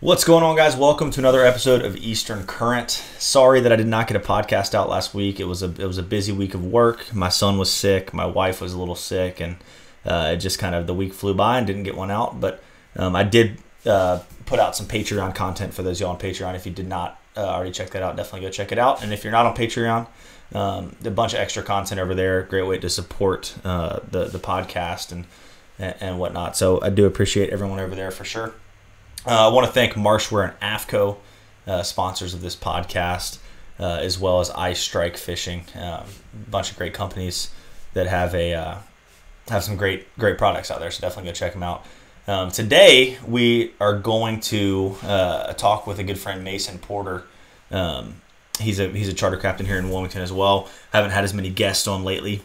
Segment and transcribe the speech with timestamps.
[0.00, 0.76] What's going on, guys?
[0.76, 2.90] Welcome to another episode of Eastern Current.
[2.90, 5.40] Sorry that I did not get a podcast out last week.
[5.40, 7.14] It was a it was a busy week of work.
[7.14, 8.12] My son was sick.
[8.12, 9.56] My wife was a little sick, and
[10.04, 12.38] uh, it just kind of the week flew by and didn't get one out.
[12.38, 12.62] But
[12.94, 13.56] um, I did
[13.86, 16.54] uh, put out some Patreon content for those y'all on Patreon.
[16.54, 19.02] If you did not uh, already check that out, definitely go check it out.
[19.02, 20.08] And if you're not on Patreon,
[20.52, 22.42] um, a bunch of extra content over there.
[22.42, 25.24] Great way to support uh, the the podcast and
[25.78, 26.54] and whatnot.
[26.54, 28.52] So I do appreciate everyone over there for sure.
[29.26, 31.16] Uh, I want to thank Marshwear and AFTCO,
[31.66, 33.38] uh, sponsors of this podcast,
[33.80, 35.64] uh, as well as Ice Strike Fishing.
[35.74, 36.04] a
[36.48, 37.50] bunch of great companies
[37.94, 38.76] that have a uh,
[39.48, 40.92] have some great great products out there.
[40.92, 41.84] So definitely go check them out.
[42.28, 47.24] Um, today we are going to uh, talk with a good friend Mason Porter.
[47.72, 48.22] Um,
[48.60, 50.68] he's a he's a charter captain here in Wilmington as well.
[50.92, 52.42] Haven't had as many guests on lately,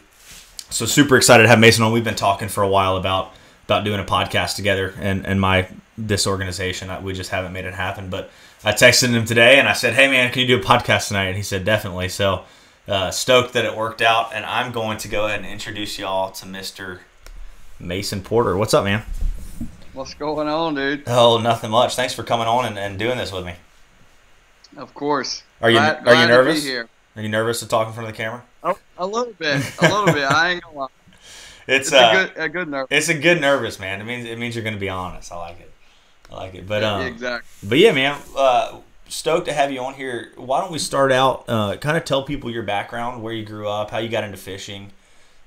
[0.68, 1.92] so super excited to have Mason on.
[1.92, 3.32] We've been talking for a while about
[3.66, 5.68] about doing a podcast together, and and my
[6.06, 6.90] disorganization.
[7.02, 8.10] We just haven't made it happen.
[8.10, 8.30] But
[8.64, 11.26] I texted him today and I said, "Hey man, can you do a podcast tonight?"
[11.26, 12.44] And he said, "Definitely." So
[12.88, 16.30] uh, stoked that it worked out, and I'm going to go ahead and introduce y'all
[16.32, 17.02] to Mister
[17.78, 18.56] Mason Porter.
[18.56, 19.02] What's up, man?
[19.92, 21.02] What's going on, dude?
[21.06, 21.96] Oh, nothing much.
[21.96, 23.54] Thanks for coming on and, and doing this with me.
[24.76, 25.42] Of course.
[25.60, 26.66] Are you glad, are glad you nervous?
[27.14, 28.42] Are you nervous to talk in front of the camera?
[28.62, 29.62] Oh, a little bit.
[29.80, 30.24] A little bit.
[30.24, 30.86] I ain't gonna lie.
[31.68, 32.88] It's, it's uh, a good, a good nervous.
[32.90, 34.00] It's a good nervous, man.
[34.00, 35.30] It means it means you're going to be honest.
[35.30, 35.71] I like it.
[36.32, 36.66] I like it.
[36.66, 37.68] But um, exactly.
[37.68, 38.18] But yeah, man.
[38.36, 40.32] Uh, stoked to have you on here.
[40.36, 41.44] Why don't we start out?
[41.46, 44.38] Uh, kind of tell people your background, where you grew up, how you got into
[44.38, 44.90] fishing,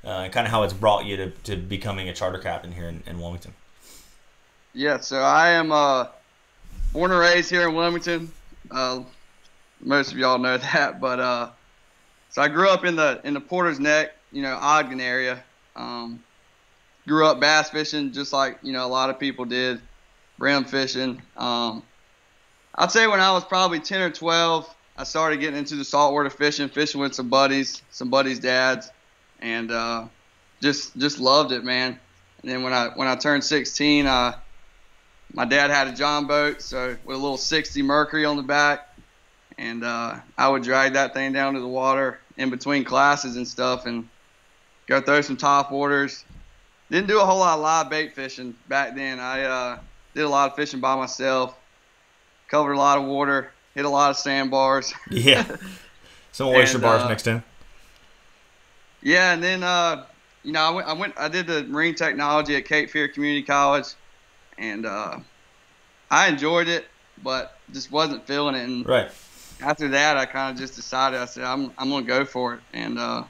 [0.04, 2.88] uh, and kind of how it's brought you to, to becoming a charter captain here
[2.88, 3.54] in, in Wilmington.
[4.74, 5.00] Yeah.
[5.00, 6.08] So I am uh,
[6.94, 8.32] born and raised here in Wilmington.
[8.70, 9.04] Uh,
[9.82, 11.50] most of y'all know that, but uh,
[12.30, 15.44] so I grew up in the in the Porter's Neck, you know, Ogden area.
[15.76, 16.24] Um,
[17.08, 19.82] grew up bass fishing just like you know a lot of people did,
[20.38, 21.22] brim fishing.
[21.38, 21.84] Um,
[22.76, 26.30] I'd say when I was probably 10 or 12, I started getting into the saltwater
[26.30, 28.90] fishing, fishing with some buddies, some buddies' dads,
[29.40, 30.06] and uh,
[30.62, 32.00] just just loved it, man.
[32.42, 34.34] And then when I when I turned 16, uh,
[35.34, 38.96] my dad had a John boat, so with a little 60 Mercury on the back,
[39.58, 43.48] and uh, I would drag that thing down to the water in between classes and
[43.48, 44.08] stuff, and
[44.88, 46.24] go throw some top waters.
[46.90, 49.20] Didn't do a whole lot of live bait fishing back then.
[49.20, 49.80] I uh,
[50.16, 51.56] did a lot of fishing by myself.
[52.48, 53.52] Covered a lot of water.
[53.76, 54.94] Hit a lot of sandbars.
[55.12, 55.46] Yeah.
[56.32, 57.44] Some oyster and, bars uh, mixed in.
[59.02, 60.06] Yeah, and then uh,
[60.44, 63.44] you know I went, I went I did the marine technology at Cape Fear Community
[63.44, 63.88] College,
[64.58, 65.20] and uh,
[66.10, 66.86] I enjoyed it,
[67.22, 68.64] but just wasn't feeling it.
[68.64, 69.12] And right.
[69.62, 72.62] After that, I kind of just decided I said I'm I'm gonna go for it,
[72.74, 73.24] and uh,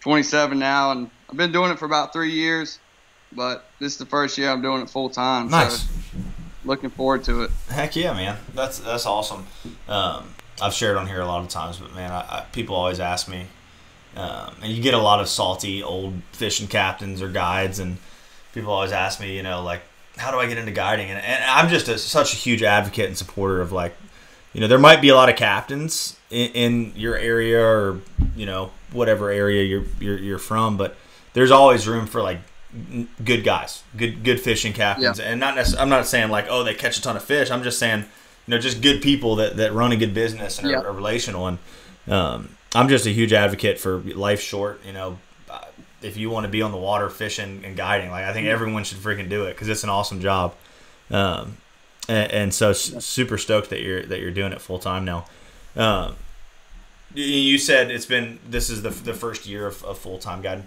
[0.00, 2.78] 27 now, and I've been doing it for about three years,
[3.32, 5.48] but this is the first year I'm doing it full time.
[5.48, 5.82] Nice.
[5.82, 5.88] So
[6.64, 7.50] looking forward to it.
[7.68, 8.36] Heck yeah, man.
[8.54, 9.46] That's that's awesome.
[9.88, 10.24] Um,
[10.60, 13.28] I've shared on here a lot of times, but man, I, I, people always ask
[13.28, 13.46] me,
[14.16, 17.98] um, and you get a lot of salty old fishing captains or guides, and
[18.54, 19.82] people always ask me, you know, like,
[20.16, 21.10] how do I get into guiding?
[21.10, 23.94] And, and I'm just a, such a huge advocate and supporter of like,
[24.54, 28.00] you know, there might be a lot of captains in, in your area or
[28.34, 30.96] you know whatever area you're, you're you're from, but
[31.34, 32.38] there's always room for like
[33.24, 35.26] good guys, good good fishing captains, yeah.
[35.26, 35.82] and not necessarily.
[35.82, 37.50] I'm not saying like oh they catch a ton of fish.
[37.50, 40.70] I'm just saying you know just good people that, that run a good business and
[40.70, 40.78] yeah.
[40.78, 41.46] are, are, relational.
[41.46, 41.58] And
[42.08, 44.80] um, I'm just a huge advocate for life short.
[44.86, 45.18] You know,
[46.02, 48.84] if you want to be on the water fishing and guiding, like I think everyone
[48.84, 50.54] should freaking do it because it's an awesome job.
[51.10, 51.56] Um,
[52.08, 55.26] and, and so super stoked that you're that you're doing it full time now.
[55.74, 56.16] Um,
[57.14, 60.66] you said it's been this is the the first year of, of full time guiding.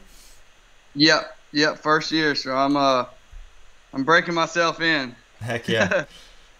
[0.96, 2.36] Yep, yep, first year.
[2.36, 3.06] So I'm uh
[3.94, 5.16] I'm breaking myself in.
[5.40, 6.06] Heck yeah.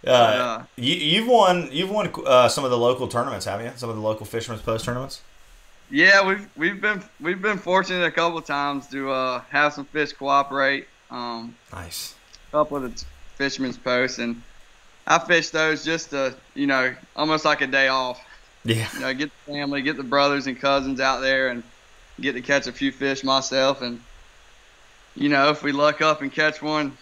[0.06, 3.72] Uh, uh, you, you've won you've won uh, some of the local tournaments, haven't you?
[3.76, 5.22] Some of the local Fisherman's Post tournaments.
[5.92, 9.86] Yeah, we've we've been we've been fortunate a couple of times to uh, have some
[9.86, 10.88] fish cooperate.
[11.10, 12.16] Um, nice.
[12.50, 14.42] A couple of the Fisherman's Posts, and
[15.08, 18.24] I fish those just to you know almost like a day off.
[18.64, 18.88] Yeah.
[18.94, 21.64] You know, get the family, get the brothers and cousins out there, and
[22.22, 23.82] get to catch a few fish myself.
[23.82, 24.02] And
[25.20, 26.98] you know, if we luck up and catch one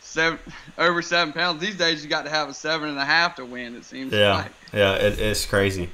[0.00, 0.38] seven
[0.78, 3.44] over seven pounds these days, you got to have a seven and a half to
[3.44, 3.74] win.
[3.74, 4.12] It seems.
[4.12, 4.34] Yeah.
[4.36, 4.52] Like.
[4.72, 4.94] Yeah.
[4.94, 5.90] It, it's crazy.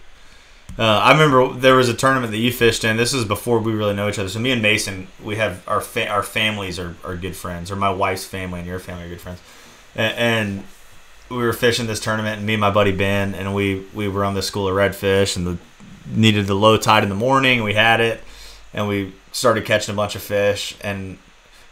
[0.78, 2.96] Uh, I remember there was a tournament that you fished in.
[2.96, 4.28] This is before we really know each other.
[4.28, 7.76] So me and Mason, we have our fa- our families are, are good friends, or
[7.76, 9.40] my wife's family and your family are good friends.
[9.96, 10.64] And, and
[11.30, 14.24] we were fishing this tournament, and me and my buddy Ben, and we we were
[14.24, 15.58] on the school of redfish, and the
[16.10, 17.62] needed the low tide in the morning.
[17.62, 18.20] We had it,
[18.72, 20.76] and we started catching a bunch of fish.
[20.82, 21.18] And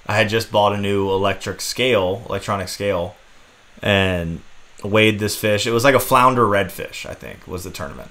[0.06, 3.16] I had just bought a new electric scale, electronic scale,
[3.82, 4.40] and
[4.84, 5.66] weighed this fish.
[5.66, 8.10] It was like a flounder redfish, I think, was the tournament,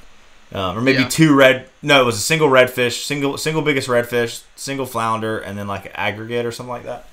[0.53, 1.07] um, or maybe Yeah.
[1.09, 1.69] two red.
[1.81, 5.85] No, it was a single redfish, single single biggest redfish, single flounder, and then like
[5.85, 7.07] an aggregate or something like that.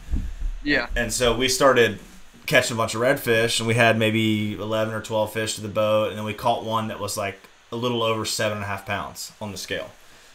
[0.64, 0.86] Yeah.
[0.96, 1.98] And so we started
[2.46, 5.68] catching a bunch of redfish, and we had maybe eleven or twelve fish to the
[5.68, 7.38] boat, and then we caught one that was like
[7.70, 9.90] a little over seven and a half pounds on the scale.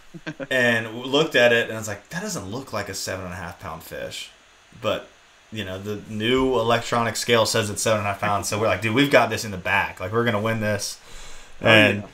[0.50, 3.26] and we looked at it, and I was like, that doesn't look like a seven
[3.26, 4.32] and a half pound fish,
[4.82, 5.08] but
[5.52, 8.48] you know the new electronic scale says it's seven and a half pounds.
[8.48, 10.00] So we're like, dude, we've got this in the back.
[10.00, 11.00] Like we're gonna win this.
[11.62, 12.08] And yeah.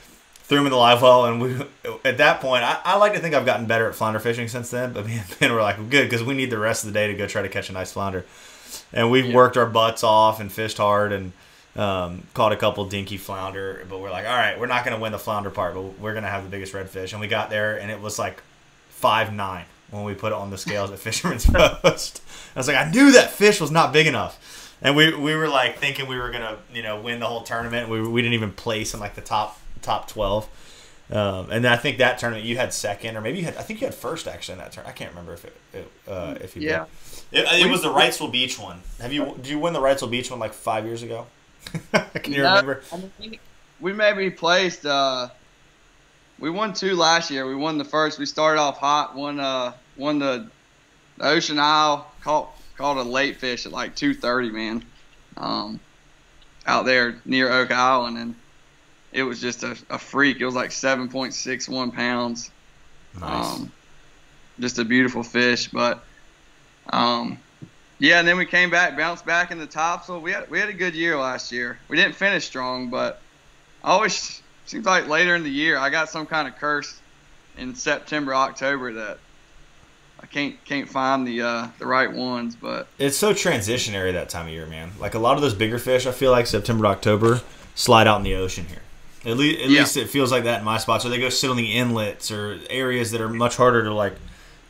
[0.44, 1.56] threw him in the live well, and we
[2.04, 4.70] at that point, I, I like to think I've gotten better at flounder fishing since
[4.70, 4.92] then.
[4.92, 7.08] But me and Ben were like, good, because we need the rest of the day
[7.08, 8.24] to go try to catch a nice flounder.
[8.92, 9.34] And we've Yeah.
[9.34, 11.32] worked our butts off and fished hard and
[11.76, 13.84] um, caught a couple dinky flounder.
[13.88, 16.12] But we're like, all right, we're not going to win the flounder part, but we're
[16.12, 17.12] going to have the biggest redfish.
[17.12, 18.42] And we got there, and it was like
[18.88, 22.22] five nine when we put it on the scales at Fisherman's Post.
[22.54, 24.40] I was like, I knew that fish was not big enough.
[24.82, 27.88] And we, we were like thinking we were gonna you know win the whole tournament.
[27.88, 30.48] We, we didn't even place in like the top top twelve.
[31.10, 33.80] Um, and I think that tournament you had second, or maybe you had I think
[33.80, 34.94] you had first actually in that tournament.
[34.94, 36.86] I can't remember if it, it uh, if you Yeah.
[37.30, 37.44] did.
[37.44, 38.80] It, it was the Wrightsville Beach one.
[39.00, 41.26] Have you did you win the Wrightsville Beach one like five years ago?
[41.92, 42.82] Can you No, remember?
[42.92, 43.38] I mean,
[43.80, 44.84] we maybe placed.
[44.86, 45.28] Uh,
[46.38, 47.46] we won two last year.
[47.46, 48.18] We won the first.
[48.18, 49.14] We started off hot.
[49.14, 50.48] Won uh won the,
[51.18, 52.10] the Ocean Isle.
[52.22, 54.84] Caught caught a late fish at like two thirty, man.
[55.36, 55.80] Um,
[56.66, 58.34] out there near Oak Island, and
[59.12, 60.40] it was just a, a freak.
[60.40, 62.50] It was like seven point six one pounds.
[63.20, 63.60] Nice.
[63.60, 63.72] Um,
[64.58, 66.04] just a beautiful fish, but
[66.90, 67.38] um,
[67.98, 68.18] yeah.
[68.18, 70.16] And then we came back, bounced back in the topsail.
[70.16, 71.78] So we had we had a good year last year.
[71.88, 73.20] We didn't finish strong, but
[73.82, 77.00] I always seems like later in the year I got some kind of curse
[77.56, 79.18] in September, October that
[80.20, 82.56] I can't can't find the uh, the right ones.
[82.56, 84.92] But it's so transitionary that time of year, man.
[84.98, 87.40] Like a lot of those bigger fish, I feel like September October
[87.74, 88.80] slide out in the ocean here.
[89.26, 89.80] At, le- at Yeah.
[89.80, 92.30] least it feels like that in my spots, or they go sit on the inlets
[92.30, 94.14] or areas that are much harder to like,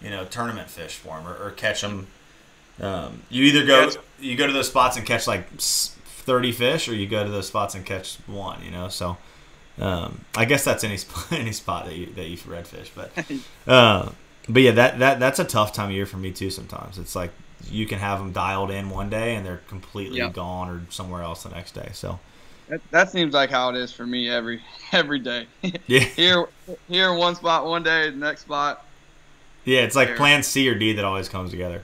[0.01, 2.07] you know, tournament fish for 'em or, or catch them.
[2.81, 6.95] Um, you either go you go to those spots and catch like thirty fish, or
[6.95, 8.63] you go to those spots and catch one.
[8.65, 9.17] You know, so
[9.81, 13.11] um, I guess that's any spot, any spot that you that you redfish, but.
[13.67, 14.11] Uh,
[14.47, 16.51] but yeah, that, that that's a tough time of year for me too.
[16.51, 17.31] Sometimes it's like
[17.71, 20.29] you can have them dialed in one day and they're completely Yeah.
[20.29, 21.89] gone or somewhere else the next day.
[21.95, 22.21] So
[22.69, 24.61] that, that seems like how it is for me every
[24.93, 25.47] every day.
[25.87, 26.47] yeah, here
[26.89, 28.85] here in one spot one day, the next spot
[29.65, 30.15] yeah, it's like.
[30.17, 31.83] Plan C or D that always comes together.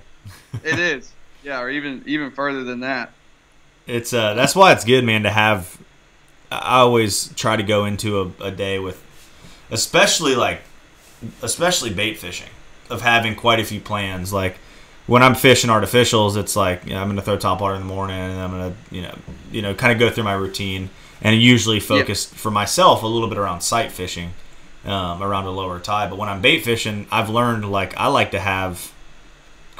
[0.62, 1.10] it is.
[1.42, 3.10] Yeah, or even even further than that.
[3.86, 5.78] It's uh, that's why it's good, man, to have.
[6.50, 9.02] I always try to go into a, a day with,
[9.70, 10.62] especially like,
[11.42, 12.48] especially bait fishing,
[12.88, 14.32] of having quite a few plans.
[14.32, 14.56] Like
[15.06, 17.86] when I'm fishing artificials, it's like you know, I'm gonna throw top water in the
[17.86, 19.14] morning, and I'm gonna you know
[19.52, 20.90] you know kind of go through my routine,
[21.22, 24.32] and usually focus for myself a little bit around sight fishing,
[24.84, 26.10] um, around a lower tide.
[26.10, 28.92] But when I'm bait fishing, I've learned like I like to have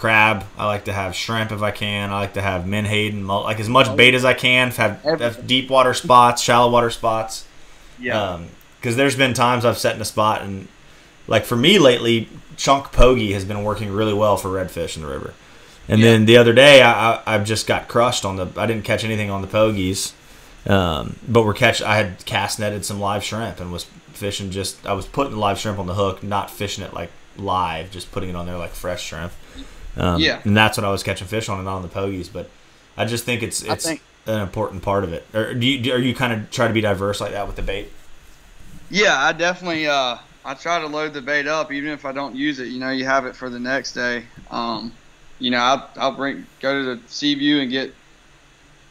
[0.00, 0.44] crab.
[0.56, 2.10] I like to have shrimp if I can.
[2.10, 4.70] I like to have menhaden, mul- like as much bait as I can.
[4.70, 7.46] Have, have deep water spots, shallow water spots.
[7.98, 8.40] Yeah.
[8.80, 10.68] Because there's been times I've set in a spot and,
[11.28, 15.08] like for me lately, chunk pogie has been working really well for redfish in the
[15.08, 15.34] river.
[15.86, 16.06] And Yeah.
[16.12, 18.48] then the other day, I, I I've just got crushed on the.
[18.56, 20.12] I didn't catch anything on the pogies,
[20.66, 21.82] um, but we're catch.
[21.82, 24.50] I had cast netted some live shrimp and was fishing.
[24.50, 27.90] Just I was putting the live shrimp on the hook, not fishing it like live,
[27.90, 29.32] just putting it on there like fresh shrimp.
[29.96, 30.40] Um, Yeah.
[30.44, 32.28] and that's what I was catching fish on and not on the pogies.
[32.32, 32.48] But
[32.96, 35.26] I just think it's it's think- an important part of it.
[35.34, 37.62] Or do you, are you kind of try to be diverse like that with the
[37.62, 37.90] bait?
[38.90, 42.34] Yeah, I definitely uh I try to load the bait up even if I don't
[42.34, 42.68] use it.
[42.68, 44.24] You know, you have it for the next day.
[44.50, 44.92] Um,
[45.38, 47.94] you know, I'll I'll bring go to the Seaview and get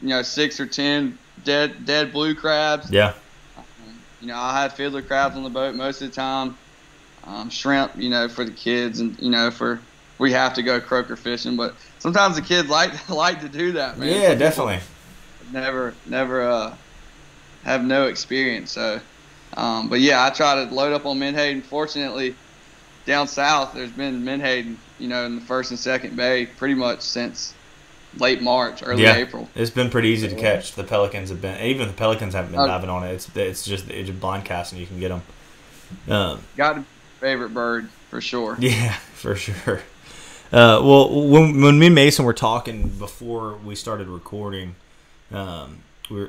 [0.01, 2.89] you know six or ten dead dead blue crabs.
[2.91, 3.13] Yeah.
[4.22, 6.58] You know, I have fiddler crabs on the boat most of the time.
[7.25, 9.79] Um, shrimp, you know, for the kids and you know for
[10.19, 13.97] we have to go croaker fishing, but sometimes the kids like like to do that,
[13.97, 14.09] man.
[14.09, 14.79] Yeah, definitely.
[15.51, 16.75] never never uh
[17.63, 18.99] have no experience so
[19.57, 22.35] um but yeah i try to load up on menhaden fortunately
[23.05, 27.01] down south there's been menhaden you know in the first and second bay pretty much
[27.01, 27.53] since
[28.17, 29.15] late march early Yeah.
[29.15, 30.73] april It's been pretty easy to catch.
[30.73, 32.67] The pelicans have been, even the pelicans haven't been Oh.
[32.67, 33.11] diving on it.
[33.13, 34.79] It's it's just it's just blind casting.
[34.79, 35.21] You can get them.
[36.07, 36.85] Um, got a
[37.19, 39.81] favorite bird for sure yeah, for sure.
[40.51, 44.75] Uh, well, when when me and Mason were talking before we started recording,
[45.32, 46.27] um, we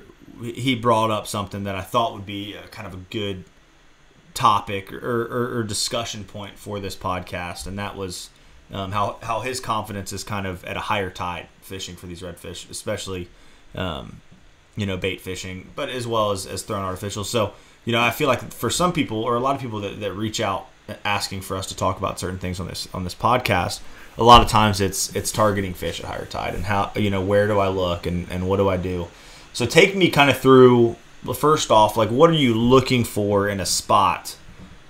[0.52, 3.44] he brought up something that I thought would be a, kind of a good
[4.34, 8.28] topic or, or, or discussion point for this podcast, and that was
[8.72, 12.20] um, how how his confidence is kind of at a higher tide fishing for these
[12.20, 13.28] redfish, especially
[13.74, 14.20] um,
[14.76, 17.24] you know, bait fishing, but as well as, as throwing artificial.
[17.24, 17.52] So,
[17.84, 20.12] you know, I feel like for some people or a lot of people that, that
[20.12, 20.68] reach out
[21.04, 23.80] asking for us to talk about certain things on this on this podcast,
[24.20, 27.22] a lot of times it's it's targeting fish at higher tide and how you know
[27.22, 29.08] where do I look and, and what do I do.
[29.54, 30.96] So take me kind of through
[31.34, 34.36] first off, like what are you looking for in a spot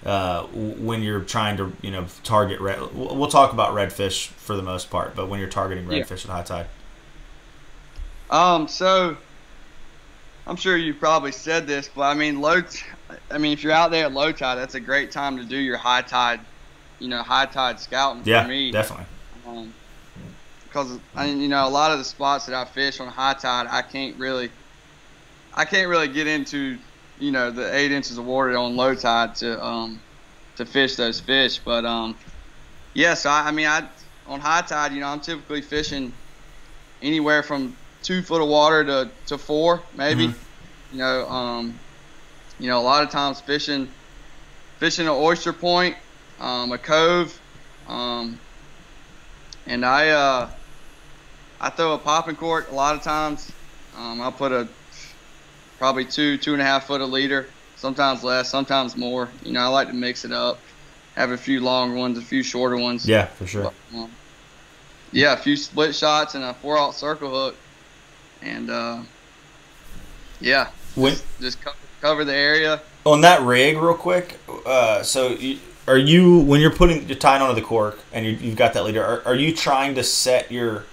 [0.04, 2.92] uh, when you're trying to you know target red?
[2.92, 6.32] We'll talk about redfish for the most part, but when you're targeting redfish yeah.
[6.32, 6.66] at high tide.
[8.30, 8.66] Um.
[8.66, 9.16] So
[10.44, 12.62] I'm sure you probably said this, but I mean, low.
[12.62, 12.84] T-
[13.30, 15.56] I mean, if you're out there at low tide, that's a great time to do
[15.56, 16.40] your high tide,
[16.98, 18.22] you know, high tide scouting.
[18.24, 18.72] Yeah, for me.
[18.72, 19.06] definitely.
[19.50, 19.74] Um,
[20.64, 23.34] because I mean, you know, a lot of the spots that I fish on high
[23.34, 24.50] tide, I can't really,
[25.52, 26.78] I can't really get into,
[27.18, 30.00] you know, the eight inches of water on low tide to um,
[30.56, 31.58] to fish those fish.
[31.58, 32.16] But um,
[32.94, 33.88] yes, yeah, so I, I mean, I
[34.28, 36.12] on high tide, you know, I'm typically fishing
[37.02, 40.28] anywhere from two foot of water to, to four maybe.
[40.28, 40.96] Mm-hmm.
[40.96, 41.78] You know, um,
[42.58, 43.88] you know, a lot of times fishing
[44.78, 45.96] fishing an oyster point,
[46.40, 47.38] um, a cove,
[47.88, 48.38] um,
[49.70, 50.50] and I uh,
[51.60, 53.50] I throw a popping cork a lot of times.
[53.96, 54.68] Um, I'll put a
[55.78, 57.46] probably two two and a half foot a leader,
[57.76, 59.30] sometimes less, sometimes more.
[59.42, 60.58] You know, I like to mix it up.
[61.14, 63.08] Have a few longer ones, a few shorter ones.
[63.08, 63.72] Yeah, for sure.
[63.92, 64.10] But, um,
[65.12, 67.56] yeah, a few split shots and a four out circle hook
[68.42, 69.02] and uh,
[70.40, 72.80] yeah, when, just, just cover, cover, the area.
[73.04, 74.38] On that rig, real quick.
[74.64, 78.36] Uh, so, you, are you when you're putting you're tying onto the cork and you,
[78.36, 79.04] have got that leader?
[79.04, 80.84] Are, are you trying to set your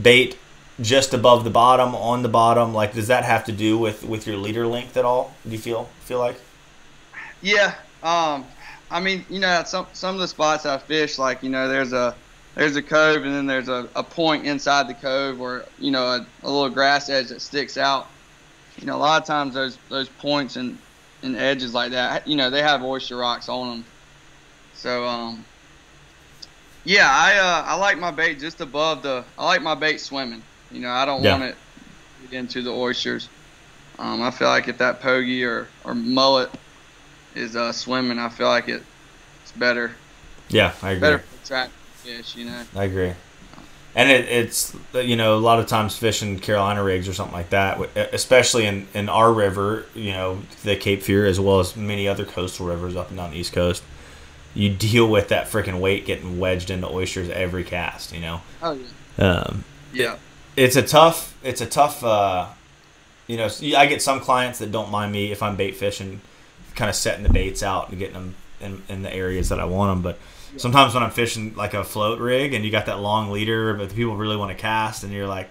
[0.00, 0.38] bait
[0.80, 2.74] just above the bottom on the bottom?
[2.74, 5.34] Like, does that have to do with with your leader length at all?
[5.44, 6.40] Do you feel feel like?
[7.42, 7.74] Yeah.
[8.02, 8.46] Um.
[8.88, 11.92] I mean, you know, some some of the spots I fish, like you know, there's
[11.92, 12.14] a
[12.56, 16.04] there's a cove and then there's a, a point inside the cove or you know
[16.04, 18.08] a, a little grass edge that sticks out
[18.78, 20.76] you know a lot of times those those points and
[21.22, 23.84] and edges like that you know they have oyster rocks on them
[24.76, 25.44] so um
[26.84, 30.42] yeah i uh i like my bait just above the i like my bait swimming
[30.70, 31.32] you know i don't yeah.
[31.32, 31.56] want it
[32.32, 33.28] into the oysters
[33.98, 36.50] um i feel like if that pogie or or mullet
[37.34, 38.82] is uh swimming i feel like it,
[39.42, 39.92] it's better
[40.48, 41.70] yeah i agree better for track
[42.06, 42.64] fish, you know.
[42.74, 43.12] I agree.
[43.94, 47.50] And it, it's you know a lot of times fishing Carolina rigs or something like
[47.50, 47.80] that,
[48.12, 52.26] especially in, in our river, you know the Cape Fear as well as many other
[52.26, 53.82] coastal rivers up and down the East Coast.
[54.56, 58.40] You deal with that freaking weight getting wedged into oysters every cast, you know.
[58.62, 58.72] Oh
[59.18, 59.24] yeah.
[59.24, 60.14] Um, yeah.
[60.56, 61.36] It, it's a tough.
[61.44, 62.02] It's a tough.
[62.02, 62.48] Uh,
[63.26, 66.20] you know, I get some clients that don't mind me if I'm bait fishing,
[66.74, 69.64] kind of setting the baits out and getting them in, in the areas that I
[69.64, 70.18] want them, but
[70.56, 73.88] sometimes when I'm fishing like a float rig and you got that long leader, but
[73.88, 75.48] the people really want to cast, and you're like,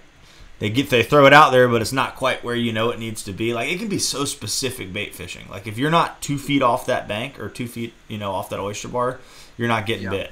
[0.60, 3.00] they get they throw it out there, but it's not quite where you know it
[3.00, 3.54] needs to be.
[3.54, 5.48] Like it can be so specific bait fishing.
[5.50, 8.50] Like if you're not two feet off that bank or two feet, you know, off
[8.50, 9.20] that oyster bar,
[9.58, 10.32] you're not getting bit.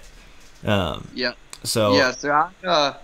[0.66, 1.34] Um, yeah.
[1.64, 2.12] So yeah.
[2.12, 2.98] So I, uh,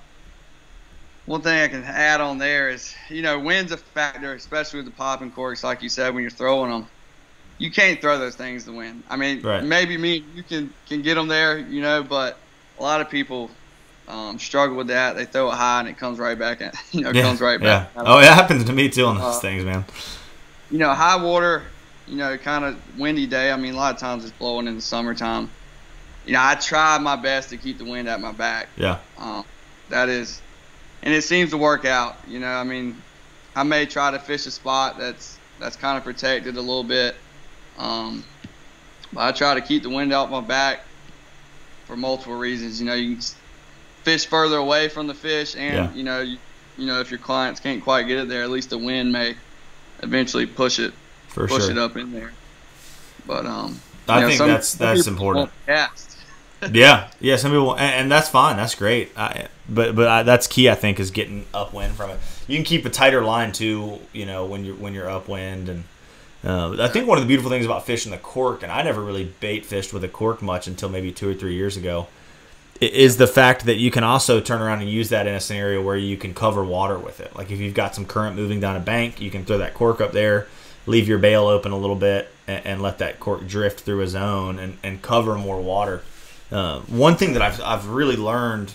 [1.25, 4.85] one thing I can add on there is you know wind's a factor, especially with
[4.85, 6.87] the popping corks, like you said when you're throwing them
[7.59, 9.03] you can't throw those things to win.
[9.09, 9.63] I mean, right.
[9.63, 12.39] maybe me you can can get them there, you know, but
[12.79, 13.51] a lot of people
[14.09, 15.15] um, struggle with that.
[15.15, 17.59] They throw it high and it comes right back at you know, yeah, comes right
[17.59, 17.89] back.
[17.95, 18.03] Yeah.
[18.05, 19.85] Oh, it happens to me too on those uh, things, man.
[20.71, 21.63] You know, high water,
[22.07, 23.51] you know, kind of windy day.
[23.51, 25.49] I mean, a lot of times it's blowing in the summertime.
[26.25, 28.67] You know, I try my best to keep the wind at my back.
[28.77, 28.99] Yeah.
[29.17, 29.45] Um,
[29.89, 30.41] that is,
[31.01, 32.17] and it seems to work out.
[32.27, 33.01] You know, I mean,
[33.55, 37.15] I may try to fish a spot that's that's kind of protected a little bit
[37.79, 38.23] um,
[39.13, 40.81] but I try to keep the wind out my back
[41.85, 42.79] for multiple reasons.
[42.79, 43.21] You know, you can
[44.03, 45.93] fish further away from the fish, and yeah.
[45.93, 46.37] you know, you,
[46.77, 49.35] you know, if your clients can't quite get it there, at least the wind may
[50.01, 50.93] eventually push it,
[51.27, 51.71] for push sure.
[51.71, 52.31] it up in there.
[53.25, 55.51] But um, I know, think some, that's that's important.
[55.65, 56.17] Cast.
[56.73, 57.37] yeah, yeah.
[57.37, 58.57] Some people, and, and that's fine.
[58.57, 59.11] That's great.
[59.17, 60.69] I, but but I, that's key.
[60.69, 62.19] I think is getting upwind from it.
[62.47, 63.99] You can keep a tighter line too.
[64.13, 65.83] You know when you're when you're upwind and
[66.43, 69.03] uh, I think one of the beautiful things about fishing the cork, and I never
[69.03, 72.07] really bait fished with a cork much until maybe two or three years ago,
[72.79, 75.81] is the fact that you can also turn around and use that in a scenario
[75.81, 77.35] where you can cover water with it.
[77.35, 79.99] Like if you've got some current moving down a bank, you can throw that cork
[79.99, 80.47] up there,
[80.85, 84.07] leave your bail open a little bit, and, and let that cork drift through a
[84.07, 86.01] zone and, and cover more water.
[86.51, 88.73] Uh, one thing that I've, I've really learned,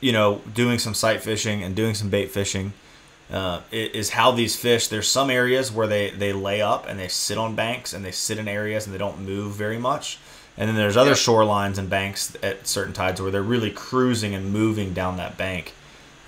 [0.00, 2.72] you know, doing some sight fishing and doing some bait fishing–
[3.30, 4.88] uh, is how these fish.
[4.88, 8.10] There's some areas where they they lay up and they sit on banks and they
[8.10, 10.18] sit in areas and they don't move very much.
[10.58, 11.18] And then there's other yep.
[11.18, 15.72] shorelines and banks at certain tides where they're really cruising and moving down that bank.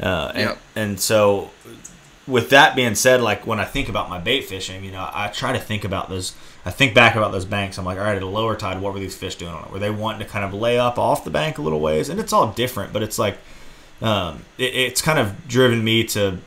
[0.00, 0.58] Uh, and, yep.
[0.76, 1.50] and so
[2.28, 5.28] with that being said, like when I think about my bait fishing, you know, I
[5.28, 6.34] try to think about those.
[6.64, 7.76] I think back about those banks.
[7.76, 9.72] I'm like, all right, at a lower tide, what were these fish doing on it?
[9.72, 12.08] Were they wanting to kind of lay up off the bank a little ways?
[12.08, 13.36] And it's all different, but it's like,
[14.00, 16.38] um, it, it's kind of driven me to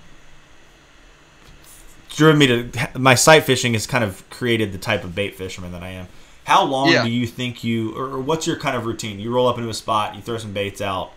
[2.15, 5.71] driven me to my sight fishing has kind of created the type of bait fisherman
[5.71, 6.07] that I am.
[6.45, 7.03] How long Yeah.
[7.03, 9.19] do you think you, or what's your kind of routine?
[9.19, 11.12] You roll up into a spot, you throw some baits out.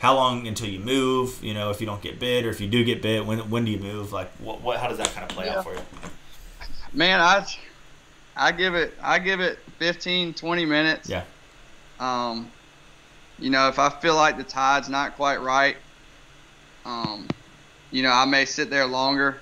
[0.00, 1.38] How long until you move?
[1.44, 3.64] You know, if you don't get bit, or if you do get bit, when when
[3.64, 4.12] do you move?
[4.12, 5.58] Like, what, what how does that kind of play Yeah.
[5.58, 5.80] out for you?
[6.92, 7.46] Man, I
[8.36, 11.08] I give it I give it 15, 20 minutes.
[11.08, 11.22] Yeah.
[12.00, 12.50] Um,
[13.38, 15.76] you know, if I feel like the tide's not quite right,
[16.84, 17.28] um,
[17.92, 19.40] you know, I may sit there longer.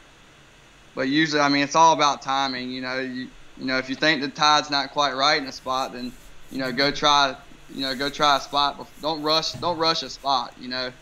[0.95, 2.71] But usually, I mean, it's all about timing.
[2.71, 3.29] You know, you
[3.61, 6.13] you know, if you think the tide's not quite right in a spot, then
[6.51, 7.37] you know, go try,
[7.73, 8.89] you know, go try a spot.
[9.03, 10.55] Don't rush, don't rush a spot.
[10.59, 10.93] You know,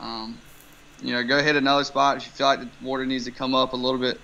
[0.00, 0.38] um,
[1.02, 3.54] you know, go hit another spot if you feel like the water needs to come
[3.54, 4.18] up a little bit,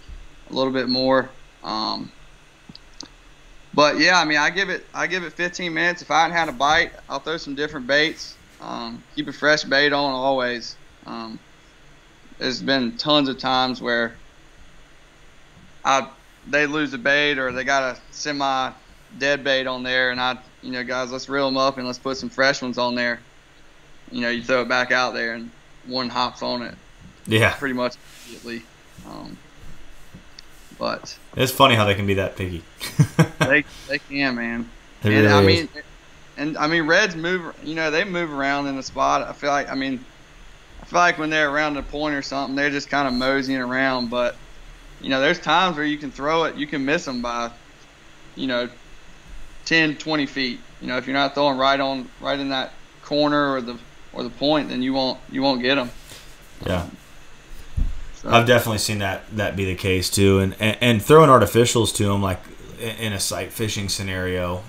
[0.50, 1.28] a little bit more.
[1.62, 2.10] Um,
[3.74, 6.00] but yeah, I mean, I give it, I give it 15 minutes.
[6.00, 8.36] If I haven't had a bite, I'll throw some different baits.
[8.60, 10.76] Um, keep a fresh bait on always.
[11.04, 11.38] Um,
[12.38, 14.16] there's been tons of times where
[15.84, 16.08] I
[16.48, 18.72] they lose a bait or they got a semi
[19.18, 21.98] dead bait on there, and I, you know, guys, let's reel them up and let's
[21.98, 23.20] put some fresh ones on there.
[24.10, 25.50] You know, you throw it back out there and
[25.86, 26.74] one hops on it
[27.26, 27.94] Yeah, pretty much
[28.26, 28.62] immediately.
[29.06, 29.36] Um,
[30.78, 32.62] but it's funny how they can be that picky.
[33.40, 34.70] they they can, man.
[35.02, 35.46] It and really I is.
[35.46, 35.68] mean,
[36.36, 37.54] and I mean, Reds move.
[37.64, 39.26] You know, they move around in the spot.
[39.26, 40.04] I feel like, I mean,
[40.82, 43.60] I feel like when they're around the point or something, they're just kind of moseying
[43.60, 44.10] around.
[44.10, 44.36] But
[45.00, 47.50] you know, there's times where you can throw it, you can miss them by,
[48.34, 48.68] you know,
[49.66, 50.60] 10, 20 feet.
[50.80, 52.72] You know, if you're not throwing right on, right in that
[53.02, 53.78] corner or the
[54.12, 55.90] or the point, then you won't you won't get them.
[56.64, 56.86] yeah.
[58.14, 61.94] So, I've definitely seen that that be the case too, and and, and throwing artificials
[61.96, 62.40] to them like
[62.80, 64.62] in in a sight fishing scenario.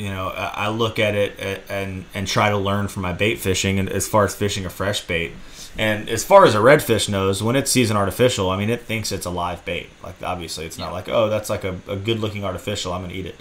[0.00, 3.36] You know, I I look at it and and try to learn from my bait
[3.36, 5.32] fishing, and as far as fishing a fresh bait,
[5.76, 8.82] and as far as a redfish knows, when it sees an artificial, I mean, it
[8.82, 9.90] thinks it's a live bait.
[10.02, 12.92] Like obviously, it's not like oh, that's like a, a good looking artificial.
[12.92, 13.36] I'm gonna eat it.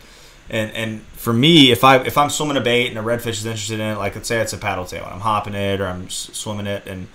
[0.49, 3.45] And and for me, if I if I'm swimming a bait and a redfish is
[3.45, 5.87] interested in it, like let's say it's a paddle tail, and I'm hopping it or
[5.87, 7.07] I'm swimming it, and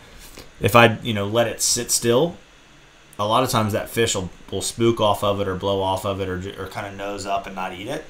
[0.61, 2.37] if I you know let it sit still,
[3.19, 6.07] a lot of times that fish will, will spook off of it or blow off
[6.07, 8.05] of it or, or kind of nose up and not eat it.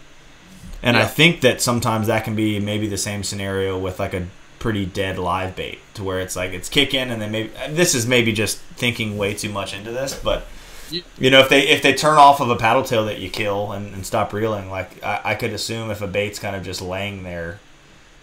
[0.84, 4.26] And I think that sometimes that can be maybe the same scenario with like a
[4.58, 8.06] pretty dead live bait to where it's like it's kicking and then maybe this is
[8.06, 10.46] maybe just thinking way too much into this, but
[10.90, 13.72] You- know if they if they turn off of a paddle tail that you kill
[13.72, 16.80] and, and stop reeling, like I, I could assume if a bait's kind of just
[16.80, 17.58] laying there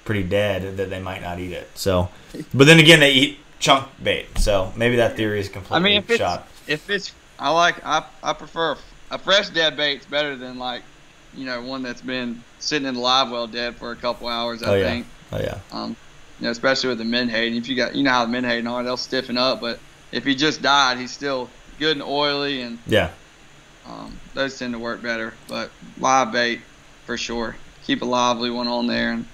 [0.05, 1.69] pretty dead that they might not eat it.
[1.75, 2.09] So,
[2.53, 5.97] but then again, they eat chunk bait, so maybe that theory is completely I mean,
[5.99, 6.47] if it's shot.
[6.67, 8.77] if it's I like I I prefer
[9.11, 10.81] a fresh dead bait's better than like
[11.35, 14.63] you know one that's been sitting in the live well dead for a couple hours.
[14.63, 14.83] I Oh, yeah.
[14.89, 15.07] think.
[15.31, 15.57] Oh yeah.
[15.71, 15.95] Um,
[16.39, 17.57] you know, especially with the menhaden.
[17.57, 19.61] If you got you know how the menhaden are, they'll stiffen up.
[19.61, 19.79] But
[20.11, 23.09] if he just died, he's still good and oily, and Yeah.
[23.87, 25.33] um, those tend to work better.
[25.47, 26.61] But live bait
[27.05, 27.55] for sure.
[27.83, 29.25] Keep a lively one on there, and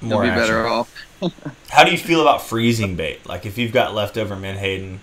[0.00, 0.40] you'll be action.
[0.42, 0.92] better off.
[1.70, 3.26] How do you feel about freezing bait?
[3.26, 5.00] Like if you've got leftover menhaden,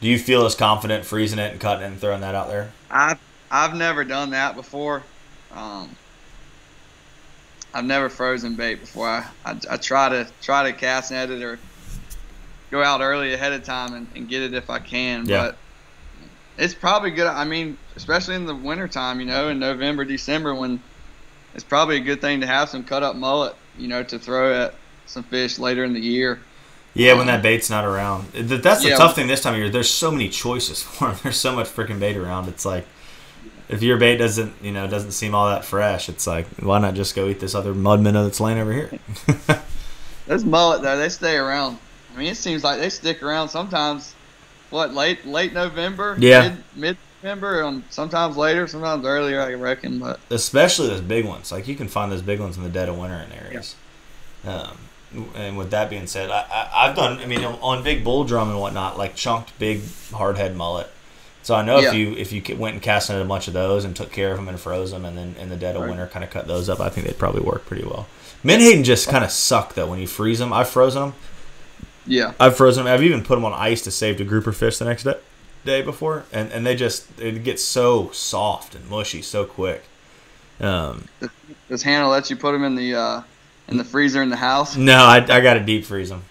[0.00, 2.70] do you feel as confident freezing it and cutting it and throwing that out there?
[2.90, 3.18] I've
[3.50, 5.02] I've never done that before.
[5.52, 5.90] Um,
[7.74, 9.08] I've never frozen bait before.
[9.08, 11.58] I, I, I try to try to cast net it or
[12.70, 15.26] go out early ahead of time and, and get it if I can.
[15.26, 15.46] Yeah.
[15.46, 15.56] But
[16.58, 17.26] it's probably good.
[17.26, 20.80] I mean, especially in the wintertime, you know, in November, December, when
[21.54, 24.54] it's probably a good thing to have some cut up mullet, you know, to throw
[24.54, 24.74] at
[25.06, 26.40] some fish later in the year.
[26.94, 28.32] Yeah, when that bait's not around.
[28.32, 28.96] That's the Yeah.
[28.96, 29.68] tough thing this time of year.
[29.68, 31.16] There's so many choices for 'em.
[31.22, 32.48] There's so much freaking bait around.
[32.48, 32.86] It's like
[33.68, 36.94] if your bait doesn't, you know, doesn't seem all that fresh, it's like why not
[36.94, 38.90] just go eat this other mud minnow that's laying over here?
[40.26, 41.78] Those mullet though, they stay around.
[42.14, 44.14] I mean, it seems like they stick around sometimes.
[44.70, 46.16] What late late November?
[46.18, 46.48] Yeah.
[46.48, 49.40] Mid, mid November, and sometimes later, sometimes earlier.
[49.40, 51.52] I reckon, but especially those big ones.
[51.52, 53.76] Like you can find those big ones in the dead of winter in areas.
[54.44, 54.76] Um,
[55.34, 57.18] and with that being said, I, I, I've done.
[57.18, 60.90] I mean, on big bull drum and whatnot, like chunked big hardhead mullet.
[61.46, 61.90] So I know Yeah.
[61.90, 64.32] if you if you went and cast net a bunch of those and took care
[64.32, 65.90] of them and froze them, and then in the dead of Right.
[65.90, 68.08] winter kind of cut those up, I think they'd probably work pretty well.
[68.42, 70.52] Menhaden just kind of suck though when you freeze them.
[70.52, 71.14] I've frozen them.
[72.04, 72.92] yeah, I've frozen them.
[72.92, 75.14] I've even put them on ice to save the grouper fish the next day,
[75.64, 79.84] day before, and and they just it gets so soft and mushy so quick.
[80.60, 81.06] Um,
[81.68, 83.22] does Hannah let you put them in the uh,
[83.68, 84.74] in the freezer in the house?
[84.76, 86.24] No, I, I got to deep freeze them.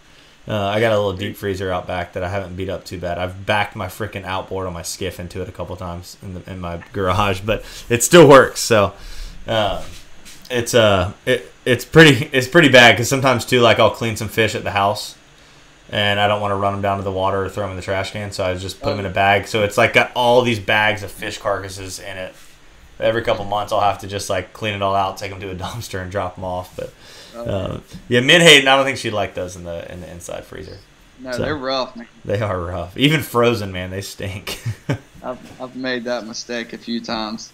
[0.47, 2.99] Uh, I got a little deep freezer out back that I haven't beat up too
[2.99, 3.17] bad.
[3.17, 6.51] I've backed my freaking outboard on my skiff into it a couple times in, the,
[6.51, 8.59] in my garage, but it still works.
[8.59, 8.93] So
[9.47, 9.83] uh,
[10.51, 14.27] it's uh it, it's pretty it's pretty bad because sometimes too like I'll clean some
[14.27, 15.17] fish at the house,
[15.89, 17.77] and I don't want to run them down to the water or throw them in
[17.77, 19.47] the trash can, so I just put them in a bag.
[19.47, 22.35] So it's like got all these bags of fish carcasses in it.
[22.99, 25.49] Every couple months, I'll have to just like clean it all out, take them to
[25.49, 26.75] a dumpster, and drop them off.
[26.75, 26.93] But
[27.35, 30.77] uh, yeah, Menhaden, I don't think she'd like those in the in the inside freezer.
[31.19, 32.07] No, So- they're rough, man.
[32.23, 32.97] They are rough.
[32.97, 34.61] Even frozen, man, they stink.
[35.23, 37.51] I've, I've made that mistake a few times.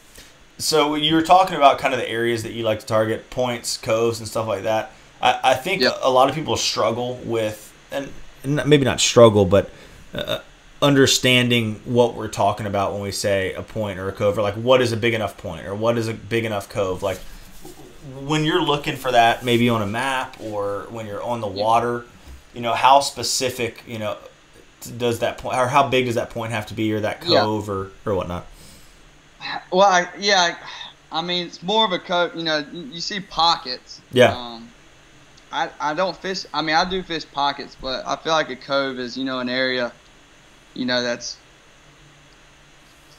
[0.58, 3.78] so you were talking about kind of the areas that you like to target, points,
[3.78, 4.92] coves, and stuff like that.
[5.22, 6.00] I, I think Yep.
[6.04, 8.12] a, a lot of people struggle with, and
[8.44, 9.70] and maybe not struggle, but
[10.14, 10.40] uh,
[10.82, 14.56] understanding what we're talking about when we say a point or a cove, or like
[14.56, 17.02] what is a big enough point, or what is a big enough cove.
[17.04, 17.20] Like
[18.28, 22.06] when you're looking for that, maybe on a map or when you're on the water,
[22.54, 24.18] you know, how specific, you know,
[24.98, 27.52] does that point, or how big does that point have to be, or that Yeah.
[27.52, 28.48] cove, or or whatnot?
[29.72, 30.56] Well, I, yeah,
[31.12, 34.02] I, I mean, it's more of a cove, You know, you, see pockets.
[34.12, 34.38] Yeah.
[34.38, 34.76] Um,
[35.52, 36.46] I, I don't fish.
[36.54, 39.40] I mean, I do fish pockets, but I feel like a cove is you know
[39.40, 39.94] an area,
[40.74, 41.44] you know, that's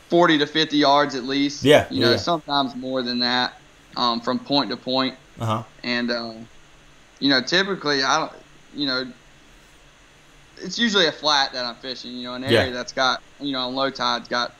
[0.08, 1.64] forty to fifty yards at least.
[1.64, 2.16] Yeah, You know, yeah.
[2.16, 3.61] sometimes more than that,
[3.96, 5.14] um, from point to point.
[5.40, 5.62] Uh huh.
[5.82, 6.32] And uh,
[7.20, 8.32] you know, typically I don't,
[8.74, 9.06] you know,
[10.58, 12.12] it's usually a flat that I'm fishing.
[12.12, 12.70] You know, an area Yeah.
[12.70, 14.52] that's got, you know, on low tide's got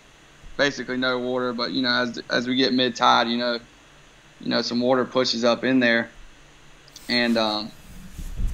[0.57, 1.53] basically no water.
[1.53, 3.59] But you know, as as we get mid tide, you know,
[4.41, 6.11] you know, some water pushes up in there,
[7.09, 7.71] and um,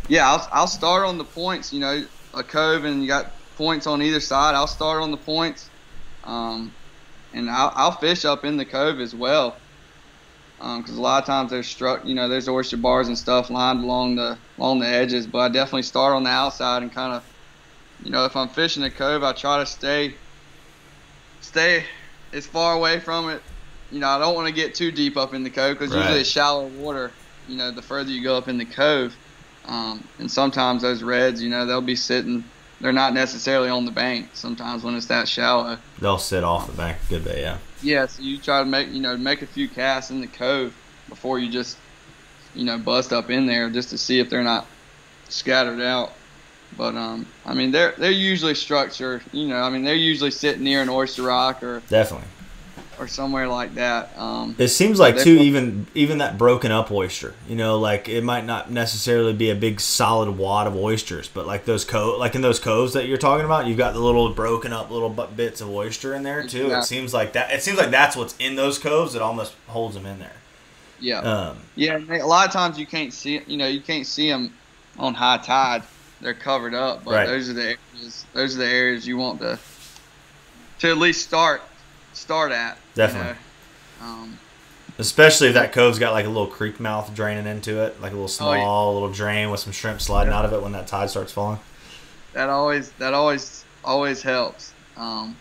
[0.09, 1.73] yeah, I'll I'll start on the points.
[1.73, 4.55] You know, a cove and you got points on either side.
[4.55, 5.69] I'll start on the points,
[6.25, 6.73] um,
[7.35, 9.57] and I'll, I'll fish up in the cove as well
[10.59, 13.81] because a lot of times there's struck, you know, there's oyster bars and stuff lined
[13.81, 15.27] along the along the edges.
[15.27, 17.25] But I definitely start on the outside and kind of,
[18.01, 20.21] you know, if I'm fishing a cove, I try to stay
[21.41, 21.87] stay
[22.33, 23.43] as far away from it.
[23.91, 25.97] You know, I don't want to get too deep up in the cove because Right.
[25.97, 27.19] usually it's shallow water.
[27.45, 29.19] You know, the further you go up in the cove,
[29.65, 32.51] um, and sometimes those reds, you know, they'll be sitting.
[32.81, 34.31] They're not necessarily on the bank.
[34.35, 35.79] Sometimes when it's that shallow.
[36.01, 37.59] They'll sit off the bank a good bit, yeah.
[37.83, 40.75] Yeah, so you try to make you know make a few casts in the cove
[41.09, 41.77] before you just
[42.55, 44.67] you know bust up in there just to see if they're not
[45.29, 46.13] scattered out.
[46.77, 49.23] But um, I mean they're they're usually structured.
[49.33, 52.29] You know, I mean they're usually sitting near an oyster rock or Definitely.
[52.99, 54.11] Or somewhere like that.
[54.19, 57.35] Um, It seems like too even even that broken up oyster.
[57.49, 61.47] You know, like it might not necessarily be a big solid wad of oysters, but
[61.47, 64.31] like those co like in those coves that you're talking about, you've got the little
[64.31, 66.71] broken up little bits of oyster in there too.
[66.73, 67.51] It seems like that.
[67.53, 70.33] It seems like that's what's in those coves that almost holds them in there.
[71.01, 71.99] yeah, Um, yeah.
[71.99, 74.53] they- A lot of times you can't see you know you can't see them
[74.99, 75.83] on high tide.
[76.21, 77.27] They're covered up, but Right.
[77.29, 77.63] those are the
[77.95, 78.25] areas.
[78.35, 79.59] Those are the areas you want to
[80.81, 81.63] to at least start
[82.19, 82.75] start at.
[82.77, 83.33] you Definitely.
[84.01, 84.07] know.
[84.07, 84.39] Um,
[84.99, 88.17] especially if that cove's got like a little creek mouth draining into it, like a
[88.17, 88.61] little Oh, yeah.
[88.63, 90.39] small little drain with some shrimp sliding Yeah.
[90.41, 91.61] out of it when that tide starts falling.
[92.35, 95.35] that always that always always helps um,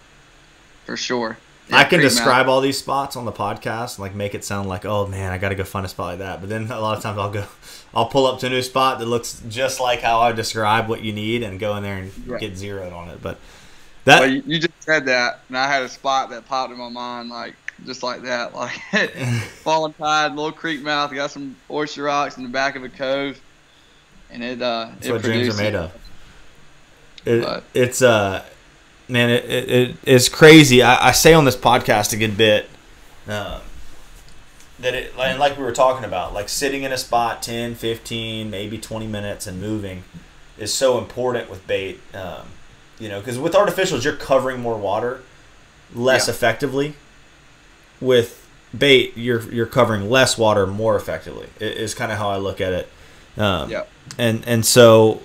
[0.85, 1.37] for sure
[1.69, 2.11] I can creek mouth.
[2.13, 5.31] describe all these spots on the podcast and like make it sound like, oh man,
[5.33, 6.39] I got to go find a spot like that.
[6.39, 7.43] But then a lot of times I'll go,
[7.93, 11.01] I'll pull up to a new spot that looks just like how I describe what
[11.03, 12.37] you need and go in there and Yeah.
[12.37, 13.21] get zeroed on it.
[13.21, 13.37] But
[14.07, 16.77] that well, you, you just said that and i had a spot that popped in
[16.77, 18.71] my mind like just like that like
[19.63, 23.39] falling tide little creek mouth got some oyster rocks in the back of a cove
[24.29, 25.93] and it uh that's it what dreams are made of.
[27.25, 28.45] It, But- it's uh,
[29.07, 30.81] man, it, it, it it's crazy.
[30.81, 32.69] I, I say on this podcast a good bit.
[33.27, 33.59] Uh,
[34.79, 38.49] that it like, like we were talking about like sitting in a spot 10 15
[38.49, 40.03] maybe 20 minutes and moving
[40.57, 42.45] is so important with bait um,
[42.99, 45.21] you know because with artificials you're covering more water
[45.93, 46.33] less Yeah.
[46.33, 46.95] effectively
[48.01, 52.59] with bait you're you're covering less water more effectively is kind of how i look
[52.61, 52.89] at it
[53.37, 53.83] um, Yeah.
[54.17, 55.21] and and so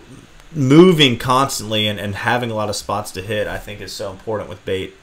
[0.54, 4.10] moving constantly and, and having a lot of spots to hit i think is so
[4.10, 4.94] important with bait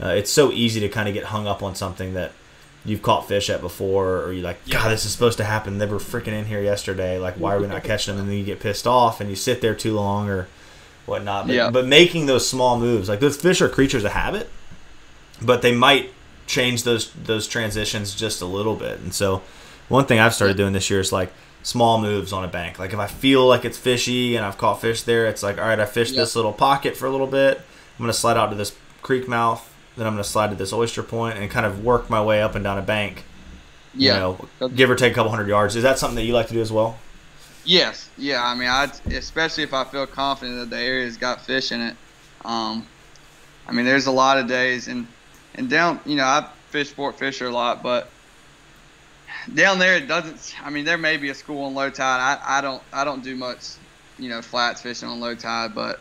[0.00, 2.30] uh, it's so easy to kind of get hung up on something that
[2.84, 5.78] you've caught fish at before, or you're like, God, this is supposed to happen.
[5.78, 7.18] They were freaking in here yesterday.
[7.18, 8.20] Like, why are we not catching them?
[8.22, 10.46] And then you get pissed off and you sit there too long or
[11.08, 11.46] whatnot.
[11.46, 11.70] But, Yeah.
[11.70, 14.48] but making those small moves, like those fish are creatures of habit,
[15.42, 16.10] but they might
[16.46, 19.00] change those those transitions just a little bit.
[19.00, 19.42] And so,
[19.88, 22.78] one thing I've started doing this year is like small moves on a bank.
[22.78, 25.66] Like if I feel like it's fishy and I've caught fish there, it's like, all
[25.66, 26.20] right, I fished Yeah.
[26.22, 27.58] this little pocket for a little bit.
[27.58, 29.64] I'm gonna slide out to this creek mouth.
[29.96, 32.54] Then I'm gonna slide to this oyster point and kind of work my way up
[32.54, 33.24] and down a bank.
[33.94, 35.74] You yeah know, give or take a couple hundred yards.
[35.74, 36.98] Is that something that you like to do as well?
[37.64, 38.44] Yes, yeah.
[38.44, 41.96] I mean, I especially if I feel confident that the area's got fish in it.
[42.44, 42.86] Um,
[43.66, 45.06] I mean, there's a lot of days, and
[45.54, 48.08] and down, you know, I fish Fort Fisher a lot, but
[49.54, 50.54] down there it doesn't.
[50.64, 52.20] I mean, there may be a school on low tide.
[52.20, 53.74] I, I don't I don't do much,
[54.18, 56.00] you know, flats fishing on low tide, but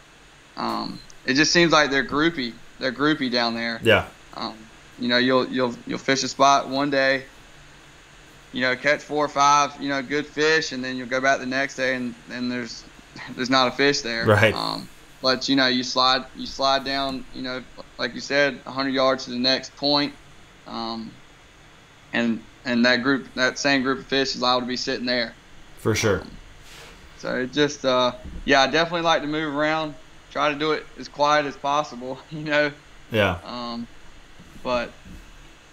[0.56, 2.54] um, it just seems like they're groupy.
[2.80, 3.80] They're groupy down there.
[3.84, 4.08] Yeah.
[4.36, 4.56] Um,
[5.00, 7.24] you know, you'll you'll you'll fish a spot one day,
[8.58, 11.40] you know, catch four or five, you know, good fish, and then you'll go back
[11.40, 12.84] the next day and, and there's
[13.36, 14.26] there's not a fish there.
[14.26, 14.52] Right.
[14.52, 14.90] Um,
[15.22, 17.62] but you know, you slide you slide down, you know,
[18.00, 20.12] like you said, 100 yards to the next point,
[20.66, 21.12] um,
[22.14, 25.36] and and that group, that same group of fish is allowed to be sitting there.
[25.78, 26.22] For sure.
[26.22, 26.32] Um,
[27.20, 28.14] so it just, uh,
[28.46, 29.94] yeah, I definitely like to move around,
[30.32, 32.72] try to do it as quiet as possible, you know.
[33.12, 33.38] Yeah.
[33.46, 33.88] Um,
[34.64, 34.90] but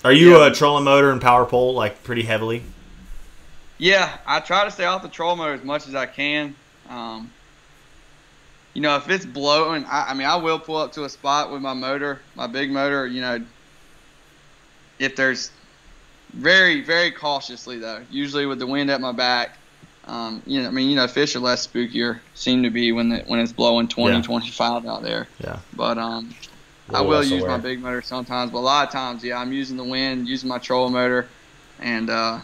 [0.04, 0.48] Are you Yeah.
[0.48, 2.62] a trolling motor and power pole like pretty heavily?
[3.78, 6.54] Yeah, I try to stay off the troll motor as much as I can.
[6.88, 7.30] Um,
[8.72, 11.50] you know, if it's blowing, I, I mean, I will pull up to a spot
[11.50, 13.06] with my motor, my big motor.
[13.06, 13.44] You know,
[14.98, 15.50] if there's
[16.34, 18.02] very, very cautiously though.
[18.10, 19.56] Usually with the wind at my back.
[20.06, 23.08] Um, you know, I mean, you know, fish are less spookier seem to be when
[23.08, 24.22] the, when it's blowing 20, Yeah.
[24.22, 25.28] 25 out there.
[25.42, 25.60] Yeah.
[25.72, 26.34] But um,
[26.92, 27.56] I will use aware.
[27.56, 30.48] my big motor sometimes, but a lot of times, yeah, I'm using the wind, using
[30.48, 31.26] my troll motor,
[31.80, 32.40] and uh,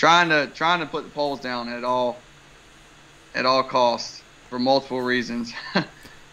[0.00, 2.16] trying to trying to put the poles down at all
[3.34, 5.52] at all costs for multiple reasons.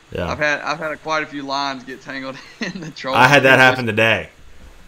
[0.10, 0.32] Yeah.
[0.32, 3.13] I've had I've had quite a few lines get tangled in the troll.
[3.13, 4.30] I had that happen today.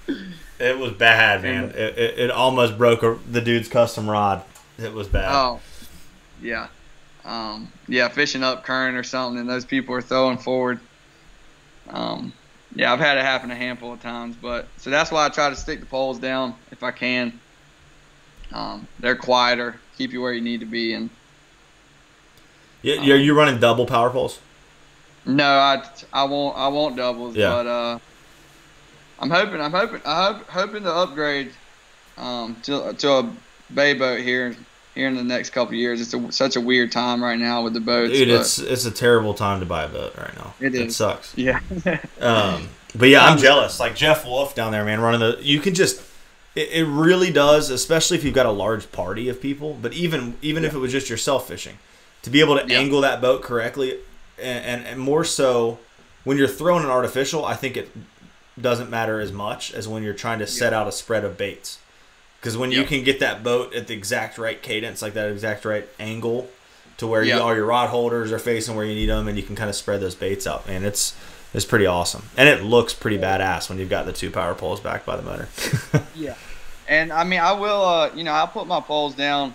[0.08, 1.72] It was bad, man.
[1.72, 4.46] It, it, it almost broke a, the dude's custom rod.
[4.78, 5.30] It was bad.
[5.30, 5.60] Oh,
[6.42, 6.68] yeah,
[7.26, 10.80] um, yeah, fishing up current or something, and those people are throwing forward.
[11.90, 12.32] Um,
[12.74, 15.50] yeah, I've had it happen a handful of times, but so that's why I try
[15.50, 17.42] to stick the poles down if I can.
[18.52, 21.10] Um, they're quieter, keep you where you need to be, and
[22.84, 24.40] Y- Are you running double power poles?
[25.26, 25.84] no, I,
[26.14, 27.50] I won't I won't doubles, Yeah.
[27.50, 28.00] but uh,
[29.20, 31.52] I'm hoping I'm hoping I hope hoping to upgrade
[32.18, 33.32] um, to to a
[33.74, 34.56] bay boat here
[34.96, 36.00] here in the next couple of years.
[36.02, 38.14] It's a, such a weird time right now with the boats.
[38.14, 40.54] Dude, it's it's a terrible time to buy a boat right now.
[40.62, 40.96] It It is.
[40.96, 41.38] sucks.
[41.38, 41.60] yeah.
[42.22, 43.80] Um, but yeah, I'm Um, jealous.
[43.80, 45.38] Like Jeff Wolf down there, man, running the.
[45.42, 46.02] You can just.
[46.60, 49.78] It, it really does, especially if you've got a large party of people.
[49.82, 51.78] But even even if it was just yourself fishing,
[52.24, 52.80] to be able to Yeah.
[52.80, 53.98] angle that boat correctly,
[54.38, 55.80] and, and and more so
[56.24, 57.90] when you're throwing an artificial, I think it
[58.60, 61.80] doesn't matter as much as when you're trying to set out a spread of baits.
[62.40, 65.66] Because when you can get that boat at the exact right cadence, like that exact
[65.66, 66.50] right angle,
[66.98, 69.44] to where you, all your rod holders are facing where you need them, and you
[69.44, 71.14] can kind of spread those baits out, man, it's
[71.54, 74.80] it's pretty awesome, and it looks pretty badass when you've got the two power poles
[74.80, 75.48] back by the motor.
[76.16, 76.36] Yeah.
[76.90, 79.54] And I mean, I will, uh, you know, I'll put my poles down,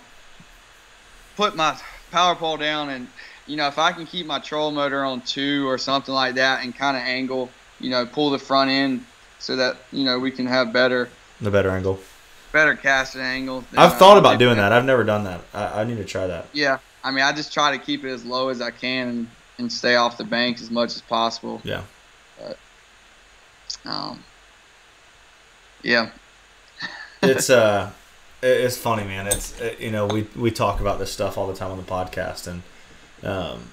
[1.35, 1.77] put my
[2.09, 3.09] power pole down, and,
[3.45, 6.63] you know, if I can keep my troll motor on two or something like that
[6.63, 7.49] and kind of angle,
[7.81, 9.05] you know, pull the front end
[9.39, 11.09] so that, you know, we can have better,
[11.41, 11.99] the better angle.
[12.53, 13.65] better casting angle.
[13.75, 14.71] I've I- thought I'll about doing that.
[14.71, 15.41] I've never done that.
[15.53, 16.47] I, I need to try that.
[16.53, 16.77] Yeah.
[17.03, 19.27] I mean, I just try to keep it as low as I can and,
[19.59, 21.59] and stay off the bank as much as possible.
[21.65, 21.81] Yeah.
[22.39, 22.57] But,
[23.85, 24.23] Um,
[25.83, 26.09] yeah.
[27.29, 27.91] It's uh
[28.41, 29.27] it's funny man.
[29.27, 31.83] It's uh, you know we we talk about this stuff all the time on the
[31.83, 32.61] podcast and
[33.23, 33.69] um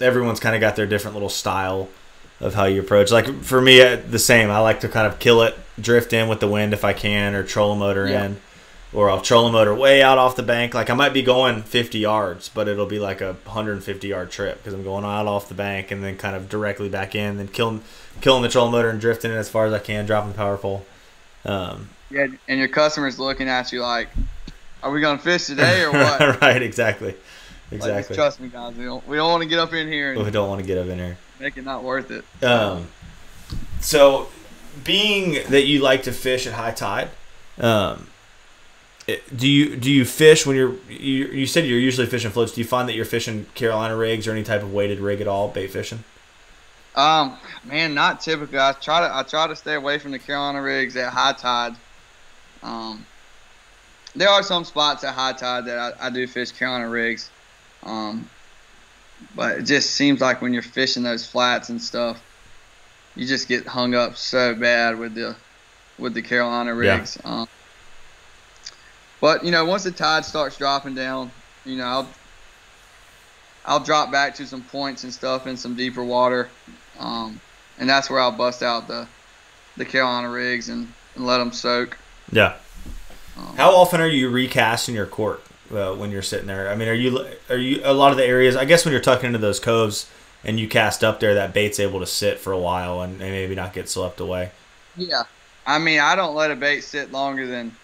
[0.00, 1.88] everyone's kind of got their different little style
[2.40, 4.50] of how you approach like for me uh, the same.
[4.50, 7.34] I like to kind of kill it drift in with the wind if i can
[7.34, 8.24] or troll a motor Yeah.
[8.26, 8.40] in
[8.92, 10.74] or i'll troll a motor way out off the bank.
[10.74, 14.58] Like i might be going 50 yards but it'll be like a 150 yard trip
[14.58, 17.48] because i'm going out off the bank and then kind of directly back in then
[17.48, 17.82] killing
[18.20, 20.56] killing the troll motor and drifting it as far as i can dropping the power
[20.58, 20.84] pole.
[21.46, 22.26] Um, Yeah.
[22.48, 24.08] And your customer's looking at you like,
[24.82, 26.40] are we going to fish today or what?
[26.40, 27.08] right, exactly.
[27.08, 27.18] Like,
[27.72, 28.16] Exactly.
[28.16, 28.74] trust me, guys.
[28.74, 30.66] We don't, we don't want to get up in here and we don't want to
[30.66, 31.16] get up in here.
[31.38, 32.24] make it not worth it.
[32.44, 32.88] Um,
[33.80, 34.28] so,
[34.82, 37.10] being that you like to fish at high tide,
[37.58, 38.08] um,
[39.36, 42.52] do you do you fish when you're you, you said you're usually fishing floats?
[42.52, 45.28] Do you find that you're fishing Carolina rigs or any type of weighted rig at
[45.28, 46.02] all, bait fishing?
[46.96, 48.58] Um, man, not typically.
[48.58, 51.76] I try to I try to stay away from the Carolina rigs at high tide.
[52.62, 53.06] Um,
[54.14, 57.32] there are some spots at high tide that I, I do fish Carolina rigs.
[57.82, 58.30] Um,
[59.34, 62.22] but it just seems like when you're fishing those flats and stuff,
[63.14, 65.36] you just get hung up so bad with the
[65.98, 66.96] with the Carolina Yeah.
[66.98, 67.18] rigs.
[67.24, 67.46] Um,
[69.20, 71.32] but you know, once the tide starts dropping down,
[71.64, 72.20] you know, I'll
[73.64, 76.58] I'll drop back to some points and stuff in some deeper water,
[76.98, 77.42] um,
[77.78, 79.08] and that's where I'll bust out the
[79.76, 81.98] the Carolina rigs and, and let them soak.
[82.32, 82.56] Yeah.
[83.36, 86.70] Um, How often are you recasting your court uh, when you're sitting there?
[86.70, 88.56] I mean, are you are you a lot of the areas?
[88.56, 90.08] I guess when you're tucking into those coves
[90.44, 93.30] and you cast up there, that bait's able to sit for a while and, and
[93.30, 94.50] maybe not get swept away.
[94.96, 95.22] Yeah,
[95.66, 97.74] I mean, I don't let a bait sit longer than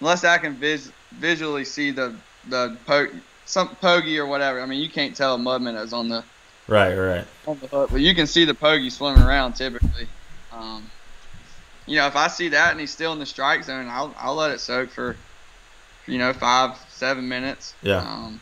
[0.00, 2.14] unless I can vis- visually see the
[2.48, 3.08] the po-
[3.44, 4.60] some pogey or whatever.
[4.60, 6.24] I mean, you can't tell a mud minnow's on the
[6.66, 7.26] Right, right.
[7.46, 10.08] on the hook, but you can see the pogey swimming around typically.
[10.52, 10.90] Um,
[11.88, 14.34] you know, if I see that and he's still in the strike zone, I'll I'll
[14.34, 15.16] let it soak for
[16.06, 17.74] you know five seven minutes.
[17.82, 17.98] Yeah.
[17.98, 18.40] Um,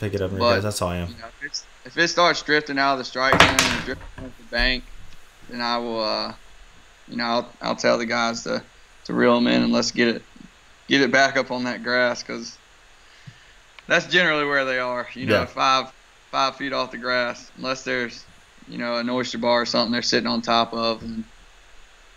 [0.00, 0.62] Pick it up But- guys.
[0.62, 1.08] That's how I am.
[1.08, 4.24] you know, if, it's, if it starts drifting out of the strike zone and drifting
[4.24, 4.84] off the bank,
[5.48, 6.34] then I will, uh,
[7.08, 8.62] you know, I'll, I'll tell the guys to,
[9.04, 10.22] to reel them in and let's get it
[10.88, 12.58] get it back up on that grass because
[13.86, 15.08] that's generally where they are.
[15.14, 15.44] You know, Yeah.
[15.46, 15.92] five
[16.30, 18.24] five feet off the grass, unless there's
[18.68, 21.24] you know an oyster bar or something they're sitting on top of, and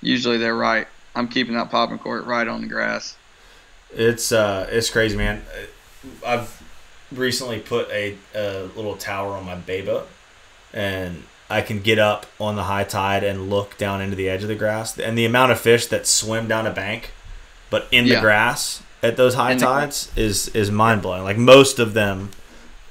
[0.02, 0.88] usually they're right.
[1.16, 3.16] I'm keeping that popping cork right on the grass.
[3.92, 5.42] It's uh, it's crazy, man.
[6.26, 6.62] I've
[7.12, 10.08] recently put a, a little tower on my bay boat,
[10.74, 14.44] and I can get up on the high tide and look down into the edge
[14.44, 17.12] of the grass, and the amount of fish that swim down a bank,
[17.70, 21.24] but in the grass at those high In the- tides is is mind blowing.
[21.24, 22.30] Like most of them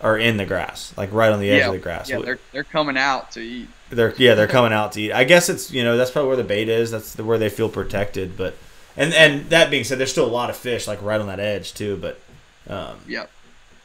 [0.00, 2.08] are in the grass, like right on the edge Yeah, of the grass.
[2.10, 3.68] Yeah, they're they're coming out to eat.
[3.90, 5.12] They're yeah, they're coming out to eat.
[5.12, 6.90] I guess it's you know that's probably where the bait is.
[6.90, 8.36] That's the, where they feel protected.
[8.36, 8.54] But
[8.96, 11.40] and and that being said, there's still a lot of fish like right on that
[11.40, 11.96] edge too.
[11.96, 12.20] But
[12.68, 13.30] um, Yep.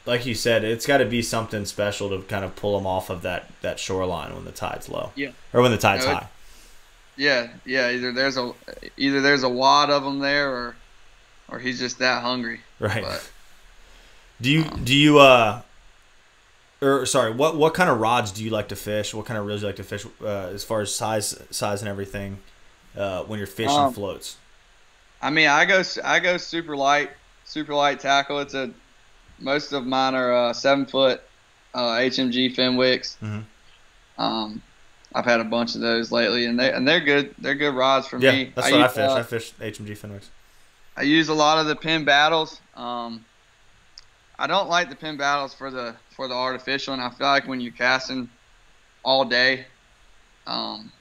[0.04, 3.08] like you said, it's got to be something special to kind of pull them off
[3.08, 5.10] of that that shoreline when the tide's low.
[5.14, 5.30] Yeah.
[5.54, 6.28] Or when the tide's No, it- high.
[7.16, 7.90] Yeah, yeah.
[7.90, 8.52] Either there's a
[8.96, 10.76] either there's a wad of them there, or
[11.48, 12.60] or he's just that hungry.
[12.80, 13.02] Right.
[13.04, 13.30] But
[14.40, 15.62] do you um, do you uh
[16.84, 19.14] or sorry, what what kind of rods do you like to fish?
[19.14, 21.80] What kind of reels do you like to fish uh, as far as size size
[21.82, 22.38] and everything
[22.96, 24.36] uh, when you're fishing Um, floats?
[25.22, 27.10] I mean, I go I go super light,
[27.44, 28.38] super light tackle.
[28.40, 28.70] It's a
[29.38, 31.22] most of mine are uh, seven foot
[31.74, 33.16] uh, HMG Fenwicks.
[33.22, 33.44] Mhm.
[34.18, 34.62] Um,
[35.14, 37.34] I've had a bunch of those lately, and they and they're good.
[37.38, 38.52] They're good rods for Yeah, me.
[38.54, 39.10] that's what I fish.
[39.10, 40.26] uh, I fish HMG Fenwicks.
[40.96, 42.60] I use a lot of the Penn Battles.
[42.76, 43.24] Um,
[44.38, 47.46] I don't like the Penn Battles for the for the artificial, and I feel like
[47.46, 48.30] when you're casting
[49.04, 49.66] all day,
[50.46, 50.92] um,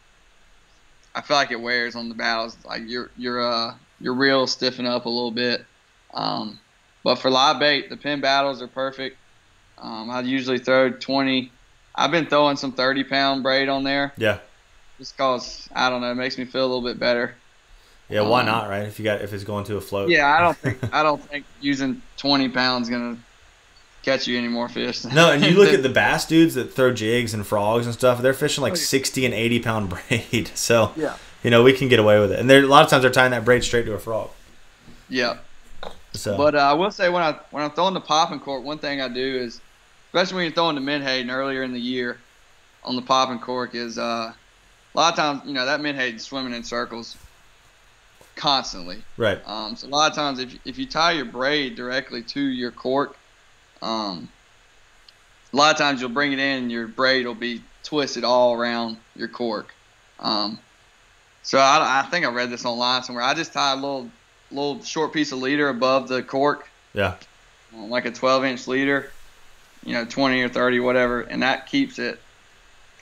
[1.16, 2.58] I feel like it wears on the battles.
[2.66, 5.66] Like your your uh your reel stiffen up a little bit.
[6.14, 6.60] Um,
[7.04, 9.18] but for live bait, the Penn Battles are perfect.
[9.78, 11.54] Um, I usually throw 20.
[11.96, 14.40] I've been throwing some 30 pound braid on there Yeah.
[15.00, 17.43] just cause I don't know, it makes me feel a little bit better.
[18.14, 18.84] Yeah, why Um, not, right?
[18.84, 20.10] If you got if it's going to a float.
[20.10, 23.18] Yeah, I don't think I don't think using 20 pounds gonna
[24.04, 25.04] catch you any more fish.
[25.06, 28.22] No, and you look at the bass dudes that throw jigs and frogs and stuff.
[28.22, 30.52] They're fishing like Oh, sixty and eighty pound braid.
[30.56, 31.16] So Yeah.
[31.44, 32.40] you know we can get away with it.
[32.40, 34.30] And there a lot of times they're tying that braid straight to a frog.
[35.10, 35.38] yeah.
[36.14, 38.78] So But uh, I will say when I when I'm throwing the popping cork, one
[38.78, 39.60] thing I do is,
[40.10, 42.20] especially when you're throwing the menhaden earlier in the year,
[42.84, 44.36] on the popping cork is uh, a
[44.94, 47.18] lot of times you know that menhaden's swimming in circles
[48.36, 49.04] constantly.
[49.18, 52.42] right, Um, so a lot of times if if you tie your braid directly to
[52.42, 53.16] your cork,
[53.82, 54.30] um,
[55.54, 58.54] a lot of times you'll bring it in and your braid will be twisted all
[58.54, 59.74] around your cork.
[60.20, 60.58] Um,
[61.44, 63.24] so I, I think I read this online somewhere.
[63.24, 64.10] I just tie a little
[64.52, 67.16] little short piece of leader above the cork, yeah,
[67.76, 69.12] uh, like a 12 inch leader,
[69.86, 72.20] you know, 20 or 30, whatever, and that keeps it.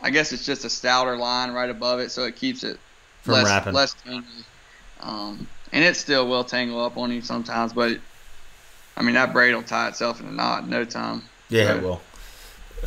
[0.02, 2.78] I guess it's just a stouter line right above it, so it keeps it
[3.22, 3.74] from less wrapping.
[3.74, 4.26] less tangy.
[5.02, 7.98] Um, and it still will tangle up on you sometimes, but
[8.98, 11.24] I mean that braid will tie itself in a knot in no time.
[11.50, 12.02] yeah, so- it will.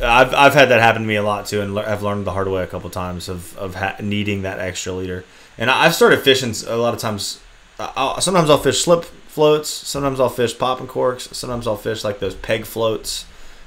[0.03, 2.47] I've I've had that happen to me a lot too, and I've learned the hard
[2.49, 5.23] way a couple times of of ha- needing that extra leader.
[5.57, 7.39] And I've started fishing a lot of times.
[7.79, 9.69] I- I'll, sometimes I'll fish slip floats.
[9.69, 11.29] Sometimes I'll fish popping corks.
[11.31, 13.23] Sometimes I'll fish like those peg floats,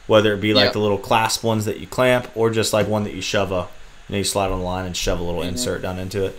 [0.07, 0.73] whether it be like Yep.
[0.75, 3.67] the little clasp ones that you clamp, or just like one that you shove a,
[4.09, 5.49] you know, you slide on the line and shove a little Mhm.
[5.49, 6.39] insert down into it.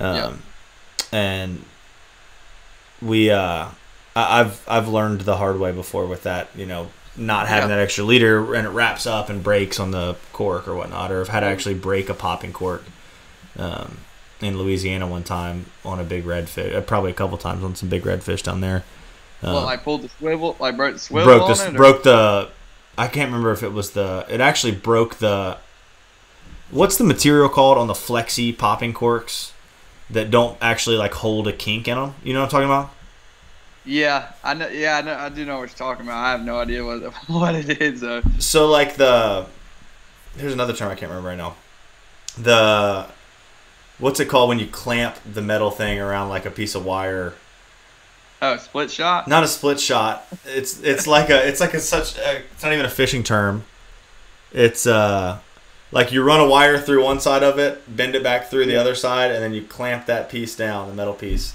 [0.00, 0.32] Um, Yep.
[1.12, 1.64] And
[3.02, 3.66] we, uh,
[4.16, 6.48] I- I've I've learned the hard way before with that.
[6.54, 7.76] You know, not having Yeah.
[7.76, 11.20] that extra leader and it wraps up and breaks on the cork or whatnot, or
[11.20, 12.84] I've had to actually break a popping cork.
[13.58, 13.98] Um,
[14.40, 17.90] in Louisiana one time on a big redfish, uh, probably a couple times on some
[17.90, 18.84] big redfish down there.
[19.42, 22.02] Um, well, like pulled the swivel, I broke the swivel broke on it, or- broke
[22.04, 22.48] the.
[22.96, 24.24] I can't remember if it was the.
[24.28, 25.58] It actually broke the.
[26.70, 29.52] What's the material called on the flexi popping corks
[30.12, 32.14] that don't actually like hold a kink in them?
[32.22, 32.94] You know what I'm talking about?
[33.84, 34.68] Yeah, I know.
[34.68, 35.14] Yeah, I know.
[35.14, 36.22] I do know what you're talking about.
[36.22, 38.22] I have no idea what what it is though.
[38.38, 39.46] So like the.
[40.36, 41.56] Here's another term I can't remember right now.
[42.38, 43.06] The.
[43.98, 47.34] What's it called when you clamp the metal thing around like a piece of wire?
[48.42, 49.28] Oh, split shot.
[49.28, 50.26] Not a split shot.
[50.46, 53.64] It's it's like a it's like a such a, it's not even a fishing term.
[54.52, 55.38] It's uh
[55.92, 58.76] like you run a wire through one side of it, bend it back through the
[58.76, 61.54] other side, and then you clamp that piece down, the metal piece.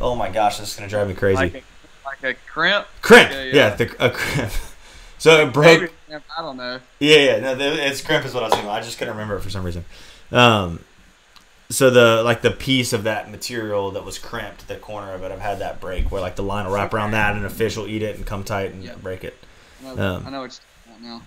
[0.00, 1.36] Oh my gosh, this is gonna drive me crazy.
[1.36, 1.62] Like a,
[2.04, 2.86] like a crimp.
[3.02, 3.74] crimp, Yeah, yeah, yeah.
[3.76, 4.52] the, a crimp.
[5.16, 5.90] So it broke.
[6.08, 6.80] Crimp, I don't know.
[6.98, 8.70] Yeah, yeah, no, it's crimp is what I was thinking.
[8.70, 9.84] I just couldn't remember it for some reason.
[10.30, 10.80] Um,
[11.70, 15.32] so the like the piece of that material that was crimped, the corner of it,
[15.32, 17.74] I've had that break where like the line will wrap around that, and a fish
[17.76, 18.96] will eat it and come tight and Yeah.
[18.96, 19.34] break it.
[19.82, 21.22] I know, Um, I know what you're talking about now.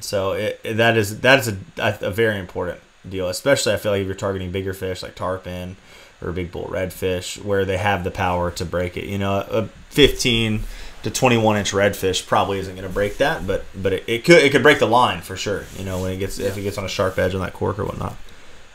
[0.00, 3.92] So it, it- that is that is a, a, very important deal, especially I feel
[3.92, 5.76] like if you're targeting bigger fish like tarpon
[6.20, 9.04] or big bull redfish, where they have the power to break it.
[9.04, 10.62] You know, a 15
[11.04, 14.42] to 21 inch redfish probably isn't going to break that, but but it, it could
[14.42, 15.64] it could break the line for sure.
[15.78, 17.78] You know, when it gets if it gets on a sharp edge on that cork
[17.78, 18.16] or whatnot.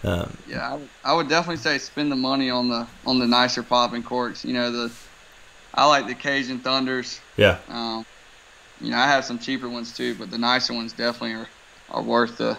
[0.06, 3.64] Um, Yeah, I would, would definitely say spend the money on the on the nicer
[3.64, 4.44] popping corks.
[4.44, 4.92] You know the,
[5.74, 7.20] I like the Cajun Thunders.
[7.38, 8.06] yeah, Um,
[8.84, 11.48] you know I have some cheaper ones too, but the nicer ones definitely are,
[11.90, 12.58] are worth the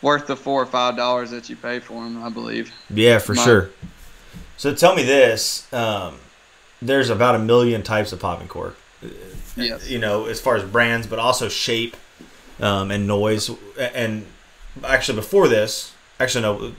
[0.00, 2.22] worth the four or five dollars that you pay for them.
[2.22, 2.72] I believe.
[2.88, 3.70] yeah, for My- sure.
[4.56, 6.16] So tell me this: um,
[6.80, 8.78] there's about a million types of popping cork.
[9.56, 9.88] Yes.
[9.88, 11.96] you know, as far as brands, but also shape
[12.60, 13.50] um, and noise.
[13.78, 14.26] And
[14.84, 16.72] actually, before this, actually, no,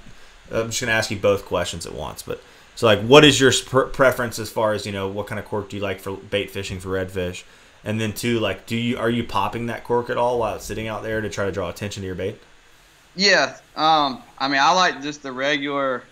[0.52, 2.22] I'm just going to ask you both questions at once.
[2.22, 2.42] But
[2.76, 3.52] so, like, what is your
[3.92, 6.52] preference as far as you know, what kind of cork do you like for bait
[6.52, 7.44] fishing for redfish?
[7.88, 10.66] And then two, like, do you are you popping that cork at all while it's
[10.66, 12.38] sitting out there to try to draw attention to your bait?
[13.16, 13.56] Yeah.
[13.78, 14.22] Um.
[14.38, 16.04] I mean, I like just the regular,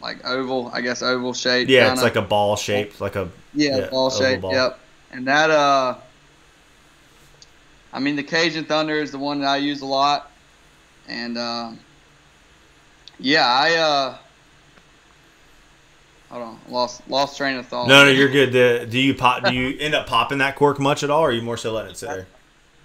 [0.00, 0.70] like oval.
[0.72, 1.68] I guess oval shape.
[1.68, 1.92] Yeah, kinda.
[1.92, 4.40] it's like a ball shaped, like a Yeah, Yeah, ball shape.
[4.40, 4.54] ball.
[4.54, 4.78] Yep.
[5.12, 5.96] And that uh
[7.92, 10.30] I mean the Cajun Thunder is the one that I use a lot.
[11.06, 11.78] And um
[13.18, 14.16] yeah, I uh
[16.32, 17.86] hold on, lost lost train of thought.
[17.86, 18.52] no, no, you're good.
[18.52, 19.44] The, do you pop?
[19.44, 21.72] Do you end up popping that cork much at all, or are you more so
[21.72, 22.26] letting it sit there?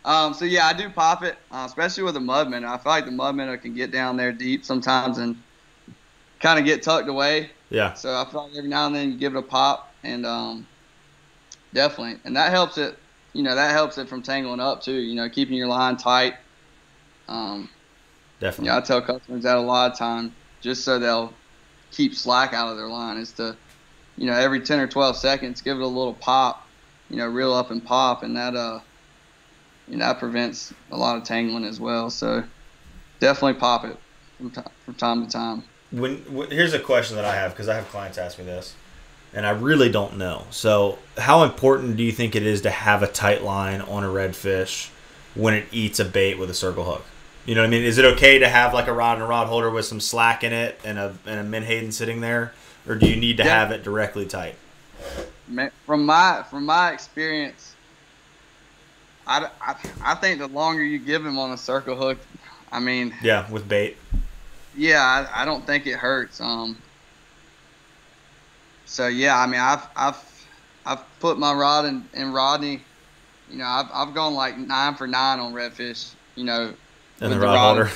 [0.05, 2.67] Um, so yeah, I do pop it, uh, especially with a mud minnow.
[2.69, 5.35] I feel like the mud minnow can get down there deep sometimes and
[6.39, 7.51] kind of get tucked away.
[7.69, 10.25] Yeah, So I feel like every now and then you give it a pop, and
[10.25, 10.67] um,
[11.73, 12.97] definitely, and that helps it.
[13.33, 14.93] You know, that helps it from tangling up too.
[14.93, 16.35] You know, keeping your line tight.
[17.27, 17.69] Um,
[18.39, 18.67] definitely.
[18.67, 21.33] yeah, I tell customers that a lot of time, just so they'll
[21.91, 23.55] keep slack out of their line, is to,
[24.17, 26.67] you know, every ten or twelve seconds, give it a little pop.
[27.09, 28.79] You know, reel up and pop, and that uh,
[29.87, 32.09] you know, that prevents a lot of tangling as well.
[32.09, 32.43] So
[33.19, 33.97] definitely pop it
[34.37, 35.63] from time from time to time.
[35.91, 38.75] when, when here's a question that I have because I have clients ask me this,
[39.33, 40.45] and I really don't know.
[40.51, 44.07] So, how important do you think it is to have a tight line on a
[44.07, 44.89] redfish
[45.35, 47.05] when it eats a bait with a circle hook?
[47.47, 47.83] You know what I mean?
[47.83, 50.43] Is it okay to have like a rod and a rod holder with some slack
[50.43, 52.53] in it and a and a menhaden sitting there,
[52.85, 53.49] or do you need to Yeah.
[53.59, 54.57] have it directly tight?
[55.85, 57.77] From my from my experience,
[59.25, 62.19] I, I, I think the longer you give him on a circle hook,
[62.71, 63.97] I mean, Yeah, with bait.
[64.73, 66.39] yeah, I, I don't think it hurts.
[66.39, 66.83] Um.
[68.85, 70.47] So yeah, I mean, I've I've
[70.85, 72.87] I've put my rod in, in Rodney.
[73.47, 76.15] You know, I've I've gone like nine for nine on redfish.
[76.35, 76.75] You know,
[77.19, 77.89] And with the rod holder.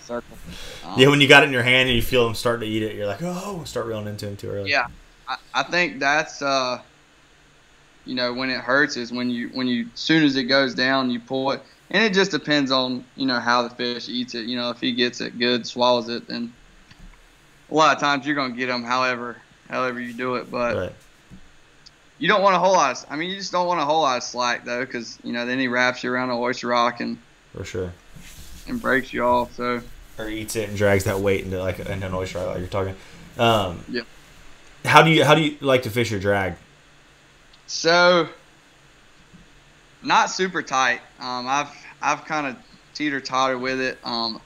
[0.00, 0.38] circle.
[0.84, 2.74] Um, yeah, when you got it in your hand and you feel them starting to
[2.74, 4.70] eat it, you're like, oh, start reeling into them too early.
[4.70, 4.86] Yeah,
[5.28, 6.80] I, I think that's uh,
[8.06, 11.10] you know, when it hurts is when you when you soon as it goes down,
[11.10, 14.46] you pull it, and it just depends on you know how the fish eats it.
[14.46, 16.52] You know, if he gets it good, swallows it, then
[17.70, 19.36] a lot of times you're gonna get them However,
[19.68, 20.92] however you do it, but Right.
[22.18, 22.92] you don't want a whole lot.
[22.92, 25.32] Of, I mean, you just don't want a whole lot of slack though, because you
[25.32, 27.18] know then he wraps you around an oyster rock and
[27.56, 27.92] For sure.
[28.68, 29.54] And breaks you off.
[29.54, 29.82] So
[30.18, 32.94] or eats it and drags that weight into like into an oyster like you're talking.
[33.38, 34.02] Um, Yeah.
[34.84, 36.54] How do you how do you like to fish your drag?
[37.66, 38.28] So,
[40.02, 41.00] not super tight.
[41.20, 42.56] Um, I've I've kind of
[42.94, 43.98] teeter totter with it.
[44.04, 44.40] Um,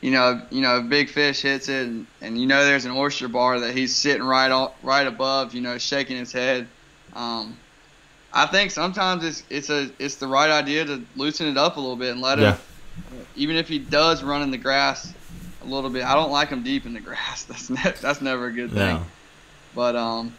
[0.00, 2.92] you know, you know, a big fish hits it, and, and you know there's an
[2.92, 5.54] oyster bar that he's sitting right on, right above.
[5.54, 6.66] You know, shaking his head.
[7.14, 7.56] Um,
[8.32, 11.80] I think sometimes it's it's a it's the right idea to loosen it up a
[11.80, 12.54] little bit and let Yeah.
[12.54, 12.60] him,
[13.36, 15.12] even if he does run in the grass
[15.62, 16.04] a little bit.
[16.04, 17.44] I don't like him deep in the grass.
[17.44, 18.96] That's ne- that's never a good thing.
[18.96, 19.06] No.
[19.74, 20.34] But um,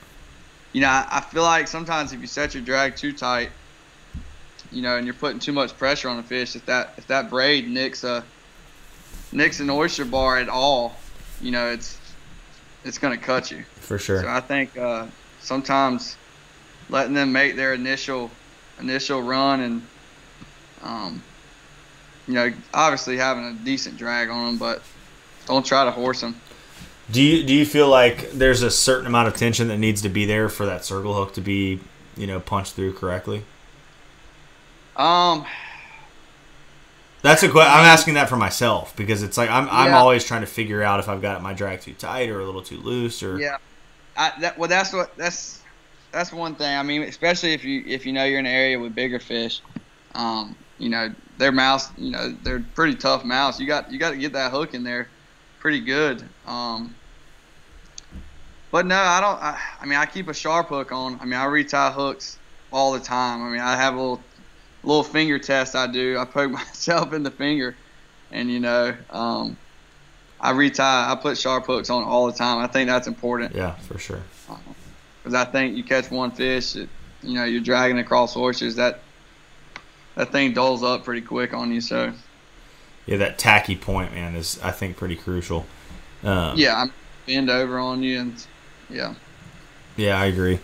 [0.74, 3.50] you know, I, I feel like sometimes if you set your drag too tight,
[4.72, 7.30] you know, and you're putting too much pressure on the fish, if that if that
[7.30, 8.24] braid nicks a
[9.32, 10.96] nicks an oyster bar at all,
[11.42, 11.98] you know, it's
[12.84, 13.64] it's gonna cut you.
[13.82, 14.22] For sure.
[14.22, 15.08] So I think uh,
[15.40, 16.18] sometimes
[16.90, 18.32] letting them make their initial
[18.80, 19.88] initial run and
[20.82, 21.24] um,
[22.30, 24.84] you know, obviously having a decent drag on them, but
[25.48, 26.40] don't try to horse them.
[27.12, 30.10] Do you do you feel like there's a certain amount of tension that needs to
[30.10, 31.80] be there for that circle hook to be,
[32.16, 33.44] you know, punched through correctly?
[34.96, 35.44] Um,
[37.24, 37.74] That's a question.
[37.74, 41.00] I'm asking that for myself because it's like I'm I'm always trying to figure out
[41.00, 43.58] if I've got my drag too tight or a little too loose or yeah,
[44.16, 45.64] I, that, well, that's what that's
[46.12, 46.78] that's one thing.
[46.78, 49.64] I mean, especially if you if you know you're in an area with bigger fish,
[50.14, 53.60] um, you know their mouths, you know they're pretty tough mouths.
[53.60, 55.10] You got you got to get that hook in there,
[55.60, 56.24] pretty good.
[56.48, 56.96] Um,
[58.72, 59.42] but no, I don't.
[59.42, 61.20] I, I mean, I keep a sharp hook on.
[61.20, 62.38] I mean, I retie hooks
[62.72, 63.44] all the time.
[63.44, 64.24] I mean, I have a little
[64.84, 66.18] little finger test I do.
[66.18, 67.76] I poke myself in the finger,
[68.32, 69.58] and you know, um,
[70.40, 70.82] I retie.
[70.82, 72.60] I put sharp hooks on all the time.
[72.60, 74.22] I think that's important yeah, for sure.
[75.24, 76.88] because I think you catch one fish, that,
[77.22, 78.76] you know, you're dragging across oysters.
[78.76, 79.02] That
[80.20, 81.80] that thing dulls up pretty quick on you.
[81.80, 82.12] So
[83.06, 85.66] Yeah, that tacky point, man, is I think pretty crucial.
[86.24, 86.92] Um, yeah, I'm
[87.26, 88.46] bend over on you, and
[88.90, 89.16] yeah,
[89.96, 90.60] Yeah, I agree.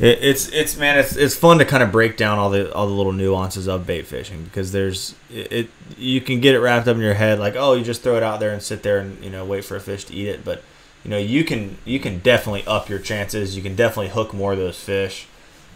[0.00, 2.86] It, it's it's man, it's it's fun to kind of break down all the all
[2.86, 6.88] the little nuances of bait fishing because there's it, it you can get it wrapped
[6.88, 8.98] up in your head like oh you just throw it out there and sit there
[8.98, 10.62] and you know wait for a fish to eat it, but
[11.04, 13.54] you know you can you can definitely up your chances.
[13.54, 15.28] You can definitely hook more of those fish.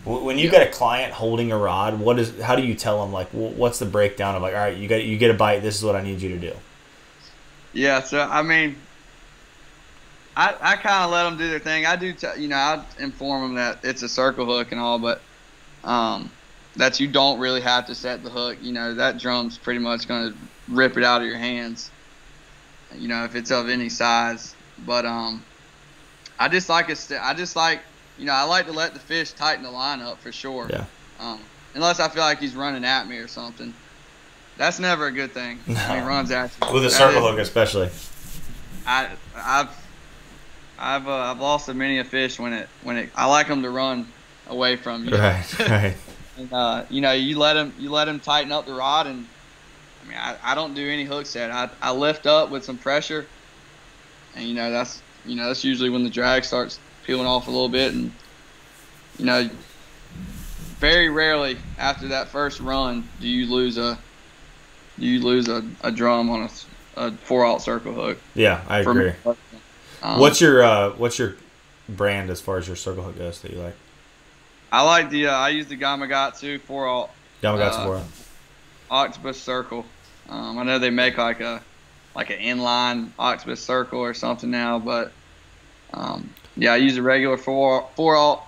[0.08, 0.50] Wh- When you Yeah.
[0.50, 3.78] got a client holding a rod, what is how do you tell them like what's
[3.78, 5.96] the breakdown of like all right you got you get a bite, this is what
[5.96, 6.54] I need you to do.
[7.72, 8.00] yeah.
[8.02, 8.76] So I mean.
[10.36, 11.84] I, I kind of let them do their thing.
[11.84, 15.00] I do, t- you know, I inform them that it's a circle hook and all,
[15.00, 15.20] but
[15.82, 16.30] um,
[16.76, 18.58] that you don't really have to set the hook.
[18.62, 20.38] You know, that drum's pretty much going to
[20.68, 21.90] rip it out of your hands.
[22.94, 24.54] You know, if it's of any size.
[24.86, 25.44] But um,
[26.38, 26.98] I just like it.
[26.98, 27.80] St- I just like,
[28.18, 30.66] you know, I like to let the fish tighten the line up for sure.
[30.70, 30.84] Yeah.
[31.20, 31.40] Um,
[31.74, 33.72] unless I feel like he's running at me or something.
[34.56, 35.58] That's never a good thing.
[35.66, 36.72] When he runs at you.
[36.72, 37.90] With a That circle is- hook especially.
[38.86, 39.68] I I've
[40.78, 43.70] I've uh, I've lost many a fish when it when it I like them to
[43.70, 44.08] run
[44.48, 45.16] away from you.
[45.16, 45.94] Right, right.
[46.38, 49.26] and, uh, you know you let them you let them tighten up the rod and
[50.04, 51.50] I mean I, I don't do any hook set.
[51.50, 53.26] I, I lift up with some pressure,
[54.34, 56.78] and you know that's you know that's usually when the drag starts
[57.08, 58.12] peeling off a little bit and
[59.18, 59.48] you know
[60.78, 63.98] very rarely after that first run do you lose a
[64.98, 66.50] do you lose a, a drum on
[66.96, 68.18] a four out circle hook.
[68.34, 69.12] Yeah, I agree.
[70.02, 71.36] Um, What's your uh, what's your
[71.88, 73.74] brand as far as your circle hook goes that you like?
[74.70, 77.10] I like the uh, I use the Gamakatsu four alt
[77.42, 78.04] Yamagata Uh, Bora.
[78.90, 79.86] octopus circle.
[80.28, 81.62] Um, I know they make like a
[82.16, 85.12] like an inline octopus circle or something now, but
[85.94, 86.28] um,
[86.58, 88.42] yeah, I use a regular four four alt.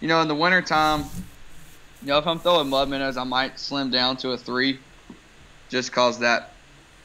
[0.00, 1.04] You know, in the wintertime,
[2.02, 4.80] you know, if I'm throwing mud minnows, I might slim down to a three,
[5.68, 6.50] just cause that,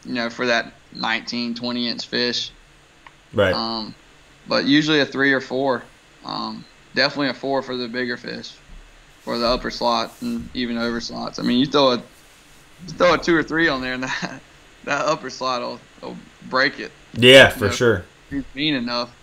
[0.03, 2.51] you know, for that 19, 20 inch fish.
[3.33, 3.53] Right.
[3.53, 3.93] Um,
[4.47, 5.83] but usually a three or four.
[6.25, 8.55] Um, definitely a four for the bigger fish,
[9.21, 11.37] for the upper slot and even over slots.
[11.37, 14.41] I mean, you throw a you throw a two or three on there, and that
[14.85, 16.17] that upper slot will, will
[16.49, 16.91] break it.
[17.13, 17.71] yeah, for yeah.
[17.71, 18.05] sure.
[18.29, 19.13] He's mean enough.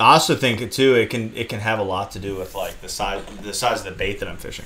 [0.00, 0.94] I also think too.
[0.94, 3.80] It can it can have a lot to do with like the size the size
[3.80, 4.64] of the bait that I'm fishing.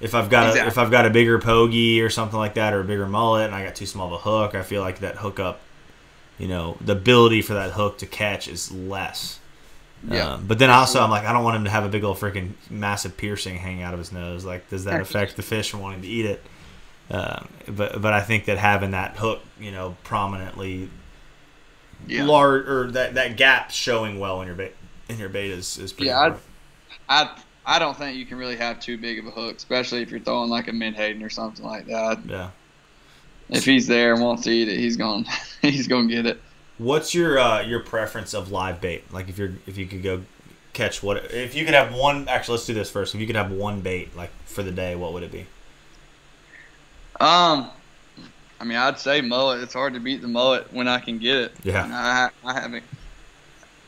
[0.00, 2.80] If I've got a, if I've got a bigger pogey or something like that, or
[2.80, 5.16] a bigger mullet, and I got too small of a hook, I feel like that
[5.16, 5.60] hookup,
[6.38, 9.38] you know, the ability for that hook to catch is less.
[10.06, 10.34] Yeah.
[10.34, 12.18] Um, but then also, I'm like, I don't want him to have a big old
[12.18, 14.44] freaking massive piercing hanging out of his nose.
[14.44, 16.42] Like, does that affect the fish from wanting to eat it?
[17.08, 20.90] Um, but but I think that having that hook, you know, prominently
[22.06, 22.24] Yeah.
[22.24, 24.74] large or that that gap showing well in your bait
[25.08, 26.36] in your bait is is pretty Yeah, I'd-
[27.08, 27.30] I
[27.64, 30.20] I don't think you can really have too big of a hook, especially if you're
[30.20, 32.20] throwing like a Menhaden or something like that.
[32.26, 32.50] yeah.
[33.48, 35.24] If he's there and wants to eat it, he's going
[35.62, 36.40] he's gonna get it.
[36.78, 39.04] What's your uh, your preference of live bait?
[39.12, 40.22] Like if you're if you could go
[40.74, 43.14] catch what if you could have one actually let's do this first.
[43.14, 45.46] If you could have one bait like for the day, what would it be?
[47.20, 47.70] Um,
[48.60, 49.62] I mean, I'd say mullet.
[49.62, 51.52] It's hard to beat the mullet when I can get it.
[51.62, 51.84] Yeah.
[51.84, 52.84] And I I haven't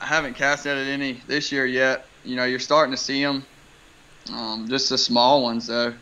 [0.01, 2.07] I haven't cast at it any this year yet.
[2.25, 3.45] You know, you're starting to see them.
[4.33, 5.95] Um, just the small ones though.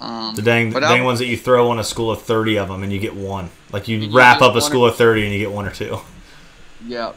[0.00, 2.68] Um, The dang dang I- ones that you throw on a school of thirty of
[2.68, 3.50] them and you get one.
[3.72, 5.70] Like you You wrap up a or- school of thirty and you get one or
[5.72, 5.98] two.
[6.84, 7.12] Yeah,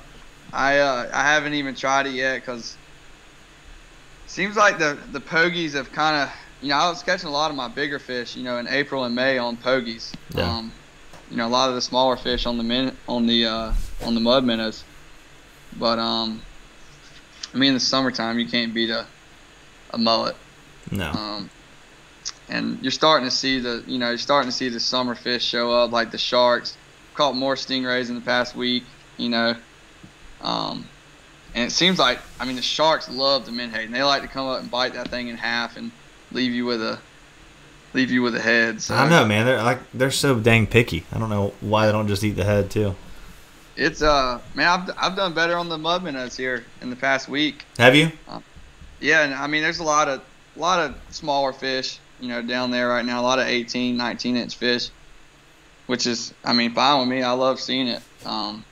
[0.54, 2.78] I uh, I haven't even tried it yet because
[4.28, 6.30] seems like the the pogies have kind of
[6.62, 9.04] you know I was catching a lot of my bigger fish you know in April
[9.04, 10.14] and May on pogies.
[10.34, 10.50] Yeah.
[10.50, 10.72] Um,
[11.30, 14.14] you know a lot of the smaller fish on the min on the uh, on
[14.14, 14.84] the mud minnows,
[15.78, 16.42] but um,
[17.54, 19.06] I mean in the summertime you can't beat a
[19.92, 20.36] a mullet.
[20.92, 21.12] No.
[21.12, 21.50] Um,
[22.48, 25.44] and you're starting to see the, you know, you're starting to see the summer fish
[25.44, 26.78] show up, like the sharks.
[27.16, 28.84] Caught more stingrays in the past week,
[29.18, 29.56] you know.
[30.42, 30.88] Um,
[31.56, 33.92] And it seems like I mean the sharks love the menhaden.
[33.92, 35.92] They like to come up and bite that thing in half and
[36.32, 37.00] leave you with a
[37.94, 38.82] leave you with a head.
[38.82, 39.46] So I know, man.
[39.46, 41.06] They're like they're so dang picky.
[41.12, 42.96] I don't know why they don't just eat the head too.
[43.76, 47.28] It's uh man, I've I've done better on the mud minnows here in the past
[47.28, 47.66] week.
[47.78, 48.12] Have you?
[49.00, 50.22] Yeah, and I mean there's a lot of
[50.56, 53.22] a lot of smaller fish, you know, down there right now.
[53.22, 54.90] A lot of 18, 19 inch fish,
[55.88, 57.24] which is I mean fine with me.
[57.24, 58.02] I love seeing it.
[58.26, 58.64] Um,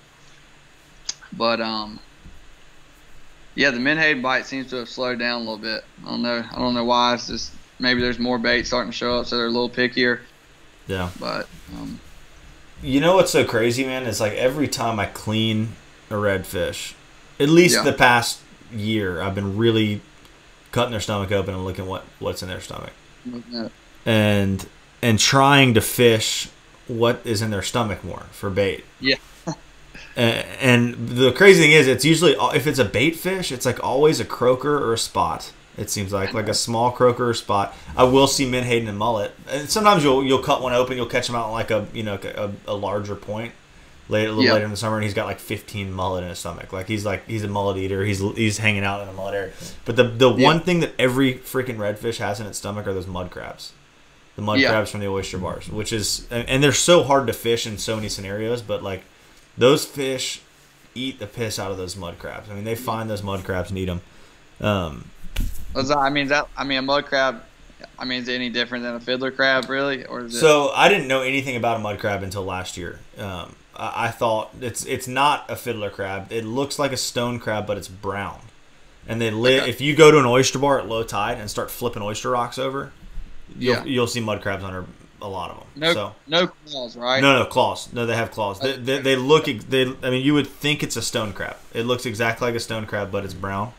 [1.33, 1.99] but um,
[3.55, 5.83] yeah, the menhaden bite seems to have slowed down a little bit.
[6.05, 6.43] I don't know.
[6.51, 7.13] I don't know why.
[7.15, 10.19] It's just maybe there's more bait starting to show up, so they're a little pickier.
[10.87, 11.09] Yeah.
[11.19, 11.99] But um,
[12.81, 14.03] You know what's so crazy, man?
[14.03, 15.69] Is like every time I clean
[16.09, 16.93] a redfish,
[17.39, 17.83] at least Yeah.
[17.83, 18.39] the past
[18.73, 20.01] year, I've been really
[20.71, 22.91] cutting their stomach open and looking what what's in their stomach,
[24.05, 24.65] and
[25.01, 26.49] and trying to fish
[26.87, 28.83] what is in their stomach more for bait.
[28.99, 29.15] Yeah.
[30.15, 34.19] And the crazy thing is, it's usually if it's a bait fish, it's like always
[34.19, 35.51] a croaker or a spot.
[35.75, 37.75] It seems like like a small croaker or spot.
[37.97, 41.25] I will see menhaden and mullet, and sometimes you'll you'll cut one open, you'll catch
[41.27, 43.53] them out like a you know a, a larger point
[44.07, 44.53] later a little Yeah.
[44.53, 46.71] later in the summer, and he's got like 15 mullet in his stomach.
[46.71, 48.05] Like he's like he's a mullet eater.
[48.05, 49.53] He's he's hanging out in a mullet area.
[49.85, 50.43] But the the Yeah.
[50.45, 53.71] one thing that every freaking redfish has in its stomach are those mud crabs.
[54.35, 54.69] The mud Yeah.
[54.69, 57.95] crabs from the oyster bars, which is and they're so hard to fish in so
[57.95, 59.05] many scenarios, but like
[59.57, 60.41] those fish
[60.95, 62.49] eat the piss out of those mud crabs.
[62.49, 64.01] I mean, they find those mud crabs and eat them.
[64.61, 65.09] Um,
[65.75, 67.43] I mean, that I mean, a mud crab.
[67.97, 70.39] I mean, is it any different than a fiddler crab, really, or is it?
[70.39, 72.99] so I didn't know anything about a mud crab until last year.
[73.17, 76.31] Um, I, I thought it's it's not a fiddler crab.
[76.31, 78.39] It looks like a stone crab, but it's brown.
[79.07, 79.67] And they live.
[79.67, 82.57] If you go to an oyster bar at low tide and start flipping oyster rocks
[82.57, 82.91] over,
[83.57, 83.83] you'll Yeah.
[83.83, 84.85] you'll see mud crabs under
[85.23, 85.67] a lot of them.
[85.75, 87.21] no, So no claws, right?
[87.21, 87.91] No, no claws.
[87.93, 88.59] No, they have claws.
[88.59, 89.45] They, they, they look.
[89.45, 89.83] They.
[90.03, 91.55] I mean, you would think it's a stone crab.
[91.73, 93.73] It looks exactly like a stone crab, but it's brown.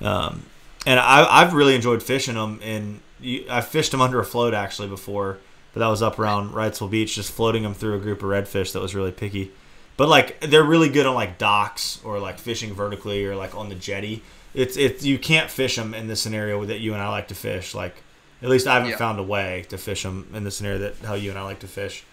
[0.00, 0.44] Um,
[0.86, 2.60] and I, I've really enjoyed fishing them.
[2.62, 5.38] And you, I fished them under a float actually before,
[5.72, 8.72] but that was up around Wrightsville Beach, just floating them through a group of redfish
[8.72, 9.50] that was really picky.
[9.96, 13.68] But like they're really good on like docks or like fishing vertically or like on
[13.68, 14.22] the jetty.
[14.52, 17.34] It's it's you can't fish them in the scenario that you and I like to
[17.34, 17.74] fish.
[17.74, 17.96] Like
[18.42, 18.96] at least I haven't Yeah.
[18.96, 21.60] found a way to fish them in the scenario that how you and I like
[21.60, 22.04] to fish.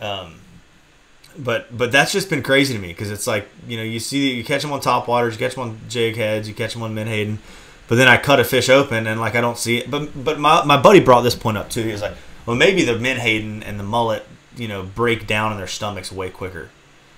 [0.00, 0.36] Um,
[1.38, 4.34] but but that's just been crazy to me because it's like you know you see
[4.34, 6.82] you catch them on top waters, you catch them on jig heads, you catch them
[6.82, 7.38] on menhaden,
[7.88, 9.90] but then I cut a fish open and like I don't see it.
[9.90, 11.82] But but my my buddy brought this point up too.
[11.82, 12.14] He was like,
[12.46, 16.30] well maybe the menhaden and the mullet you know break down in their stomachs way
[16.30, 16.68] quicker,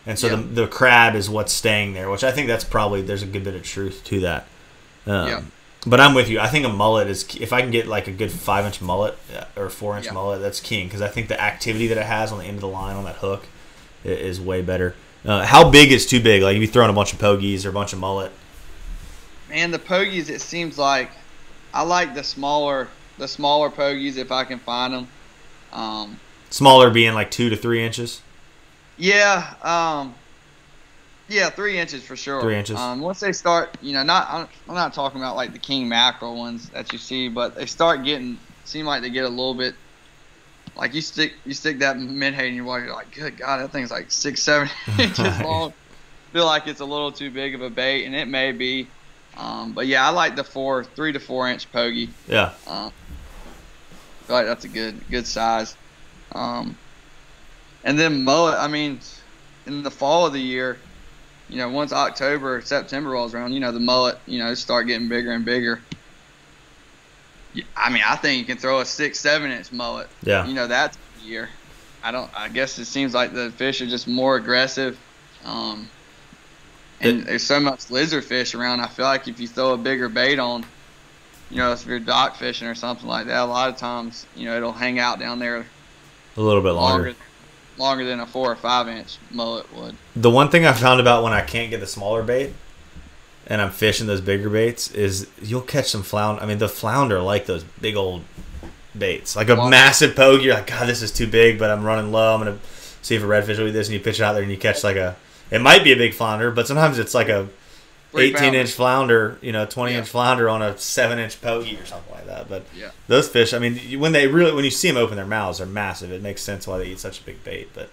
[0.05, 0.37] and so Yeah.
[0.37, 3.45] the the crab is what's staying there, which I think that's probably there's a good
[3.45, 4.47] bit of truth to that.
[5.07, 5.41] Um, Yeah.
[5.87, 6.39] But I'm with you.
[6.39, 9.17] I think a mullet is if I can get like a good five inch mullet
[9.37, 10.13] uh, or four inch Yeah.
[10.13, 12.61] mullet, that's king because I think the activity that it has on the end of
[12.61, 13.47] the line on that hook
[14.05, 14.95] is way better.
[15.25, 16.43] Uh, how big is too big?
[16.43, 18.31] Like if you throwing a bunch of pogies or a bunch of mullet.
[19.49, 20.31] Man, the pogies.
[20.31, 21.11] It seems like
[21.75, 25.09] I like the smaller, the smaller pogies if I can find them.
[25.73, 26.21] Um,
[26.51, 28.21] Smaller being like two to three inches.
[28.99, 30.15] yeah, um,
[31.29, 32.41] yeah, three inches for sure.
[32.43, 32.77] Three inches.
[32.77, 35.89] Um, once they start, you know, not I'm, I'm not talking about like the king
[35.89, 39.55] mackerel ones that you see, but they start getting seem like they get a little
[39.55, 39.75] bit.
[40.77, 43.73] Like you stick you stick that menhaden in your water, you're like, good God, that
[43.73, 44.69] thing's like six, seven
[44.99, 45.45] inches Right.
[45.45, 45.73] long.
[46.33, 48.89] Feel like it's a little too big of a bait, and it may be.
[49.37, 52.09] Um, but yeah, I like the four, three to four inch pogie.
[52.27, 52.53] Yeah.
[52.67, 55.77] Uh, I feel like that's a good good size.
[56.35, 56.77] Um,
[57.85, 58.59] and then mullet.
[58.59, 59.01] I mean,
[59.67, 60.79] in the fall of the year,
[61.53, 65.09] you know, once October, September rolls around, you know, the mullet, you know, start getting
[65.09, 65.83] bigger and bigger.
[67.77, 70.09] I mean, I think you can throw a six, seven inch mullet.
[70.23, 70.47] Yeah.
[70.47, 71.51] You know, that time of year.
[72.03, 72.31] I don't.
[72.35, 74.99] I guess it seems like the fish are just more aggressive.
[75.45, 75.91] Um,
[77.03, 78.81] and there's so much lizard fish around.
[78.81, 80.65] I feel like if you throw a bigger bait on,
[81.51, 84.47] you know, if you're dock fishing or something like that, a lot of times, you
[84.47, 85.67] know, it'll hang out down there
[86.39, 87.09] A little bit longer.
[87.09, 87.19] longer,
[87.83, 89.97] longer than a four or five inch mullet would.
[90.17, 92.55] The one thing I found about when I can't get the smaller bait
[93.47, 96.43] and I'm fishing those bigger baits is you'll catch some flounder.
[96.43, 98.23] I mean, the flounder like those big old
[98.97, 100.43] baits, like a massive poke.
[100.43, 102.35] You're like, God, this is too big, but I'm running low.
[102.35, 102.59] I'm gonna
[103.03, 104.59] see if a redfish will eat this, and you pitch it out there and you
[104.59, 105.17] catch like a.
[105.51, 107.49] It might be a big flounder, but sometimes it's like a
[108.13, 108.59] Three 18 pounder.
[108.59, 109.99] inch flounder, you know, 20 Yeah.
[109.99, 112.49] inch flounder on a 7 inch pogie or something like that.
[112.49, 112.91] But Yeah.
[113.09, 115.67] those fish, I mean, when they really, when you see them open their mouths, they're
[115.67, 116.13] massive.
[116.13, 117.71] It makes sense why they eat such a big bait.
[117.75, 117.91] But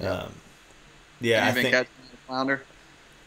[0.00, 0.12] Yeah.
[0.12, 0.32] um,
[1.20, 1.86] yeah, I think
[2.26, 2.62] flounder?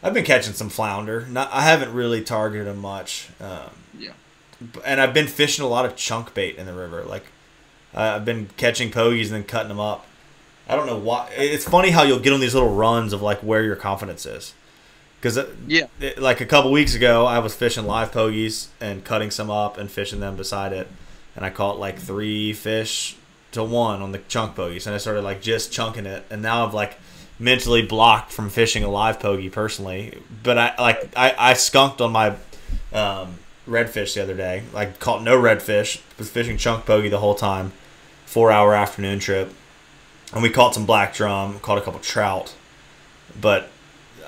[0.02, 1.26] I've been catching some flounder.
[1.30, 3.28] Not, I haven't really targeted them much.
[3.40, 4.10] Um, Yeah.
[4.84, 7.04] and I've been fishing a lot of chunk bait in the river.
[7.04, 7.26] Like
[7.96, 10.04] uh, I've been catching pogies and then cutting them up.
[10.68, 11.28] I don't know why.
[11.36, 14.52] It's funny how you'll get on these little runs of like where your confidence is.
[15.24, 15.86] Because Yeah.
[16.18, 19.90] like a couple weeks ago, I was fishing live pogies and cutting some up and
[19.90, 20.86] fishing them beside it,
[21.34, 23.16] and I caught like three fish
[23.52, 26.66] to one on the chunk pogies, and I started like just chunking it, and now
[26.66, 26.98] I've like
[27.38, 30.18] mentally blocked from fishing a live pogie personally.
[30.42, 32.34] But I like I, I skunked on my
[32.92, 34.64] um, redfish the other day.
[34.74, 36.02] Like caught no redfish.
[36.18, 37.72] Was fishing chunk pogie the whole time.
[38.26, 39.54] Four hour afternoon trip,
[40.34, 41.60] and we caught some black drum.
[41.60, 42.52] Caught a couple trout,
[43.40, 43.70] but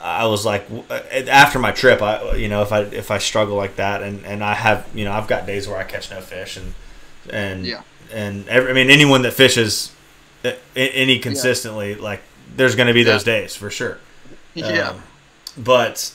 [0.07, 0.95] I was like uh,
[1.29, 4.43] after my trip, I you know if I if I struggle like that, and and
[4.45, 6.75] I have you know I've got days where I catch no fish, and
[7.31, 7.83] and Yeah.
[8.13, 9.93] and every, I mean anyone that fishes
[10.45, 12.23] uh, any consistently like
[12.57, 13.99] there's going to be those days for sure.
[14.55, 14.89] Yeah.
[14.91, 15.03] Um,
[15.59, 16.15] but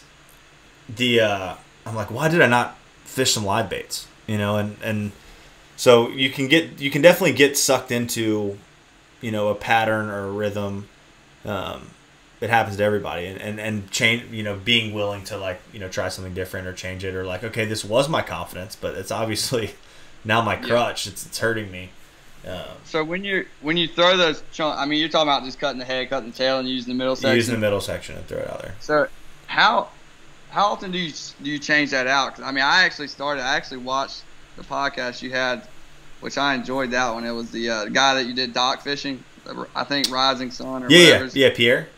[0.90, 2.76] the uh, I'm like, why did I not
[3.06, 4.08] fish some live baits?
[4.26, 5.12] You know, and and
[5.78, 8.58] so you can get you can definitely get sucked into,
[9.22, 10.88] you know, a pattern or a rhythm.
[11.46, 11.90] Um,
[12.42, 14.32] it happens to everybody, and, and and change.
[14.32, 17.26] You know, being willing to like you know try something different or change it, or
[17.26, 19.76] like okay, this was my confidence, but it's obviously
[20.26, 20.68] now my Yeah.
[20.68, 21.08] crutch.
[21.08, 21.92] It's it's hurting me.
[22.48, 25.60] Um, So when you when you throw those chunk, I mean, you're talking about just
[25.60, 27.36] cutting the head, cutting the tail, and using the middle section.
[27.36, 28.76] use the middle section and throw it out there.
[28.80, 29.08] So
[29.48, 29.94] how
[30.50, 32.36] how often do you do you change that out?
[32.36, 33.42] 'Cause, I mean, I actually started.
[33.44, 34.26] I actually watched
[34.56, 35.68] the podcast you had,
[36.20, 37.24] which I enjoyed that one.
[37.26, 39.26] It was the uh, guy that you did dock fishing.
[39.76, 41.26] I think Rising Sun or Yeah, whatever.
[41.34, 41.90] yeah, yeah, Pierre.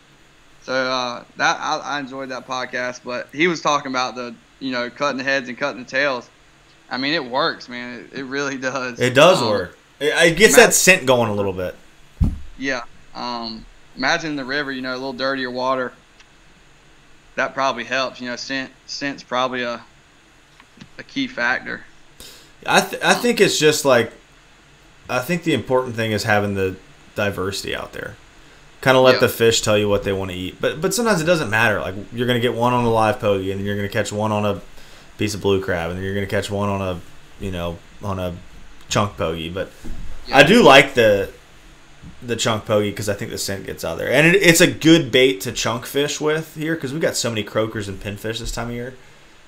[0.64, 4.72] So uh, that I, I enjoyed that podcast, but he was talking about the you
[4.72, 6.28] know cutting the heads and cutting the tails.
[6.90, 8.08] I mean, it works, man.
[8.12, 8.98] It, it really does.
[9.00, 9.78] It does Um, work.
[10.00, 11.74] It, it gets Matt- that scent going a little bit.
[12.58, 12.82] Yeah.
[13.14, 13.64] Um,
[13.96, 15.92] imagine the river, you know, a little dirtier water.
[17.36, 18.20] That probably helps.
[18.20, 19.82] You know, scent scent's probably a
[20.98, 21.84] a key factor.
[22.66, 24.12] I th- I think it's just like,
[25.10, 26.76] I think the important thing is having the
[27.14, 28.16] diversity out there.
[28.84, 29.20] Kind of let Yeah.
[29.20, 31.80] the fish tell you what they want to eat, but but sometimes it doesn't matter.
[31.80, 34.30] Like you're gonna get one on a live pogie, and then you're gonna catch one
[34.30, 34.60] on a
[35.16, 37.00] piece of blue crab, and then you're gonna catch one on a
[37.42, 38.34] you know on a
[38.90, 39.52] chunk pogie.
[39.52, 39.70] But
[40.28, 40.36] Yeah.
[40.36, 41.30] I do like the
[42.22, 44.66] the chunk pogie because I think the scent gets out there, and it, it's a
[44.66, 48.38] good bait to chunk fish with here because we've got so many croakers and pinfish
[48.38, 48.92] this time of year.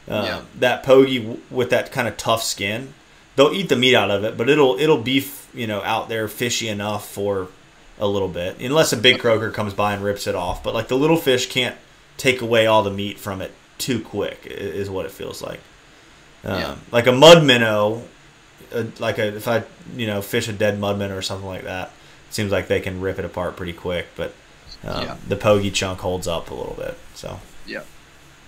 [0.09, 0.41] Um, Yeah.
[0.61, 2.95] That pogie w- with that kind of tough skin,
[3.37, 6.09] they'll eat the meat out of it, but it'll it'll be f- you know out
[6.09, 7.49] there fishy enough for
[7.99, 10.62] a little bit, unless a big croaker comes by and rips it off.
[10.62, 11.76] But like the little fish can't
[12.18, 15.61] take away all the meat from it too quick, is what it feels like.
[16.44, 16.76] Um, Yeah.
[16.92, 18.03] Like a mud minnow,
[18.74, 19.64] uh, like a if I
[19.97, 21.88] you know fish a dead mud minnow or something like that,
[22.28, 24.07] it seems like they can rip it apart pretty quick.
[24.16, 24.34] But
[24.84, 25.16] um, Yeah.
[25.28, 26.99] the pogie chunk holds up a little bit.
[27.14, 27.82] So yeah,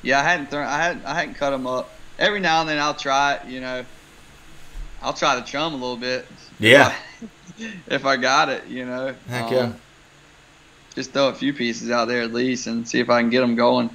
[0.02, 1.90] Yeah, I hadn't thrown, I hadn't, I hadn't cut them up.
[2.18, 3.46] Every now and then I'll try it.
[3.46, 3.84] You know,
[5.02, 6.26] I'll try to chum a little bit.
[6.58, 6.92] yeah,
[7.88, 9.14] if I got it, you know.
[9.28, 9.72] Heck Um, yeah.
[10.94, 13.40] Just throw a few pieces out there at least and see if I can get
[13.40, 13.90] them going.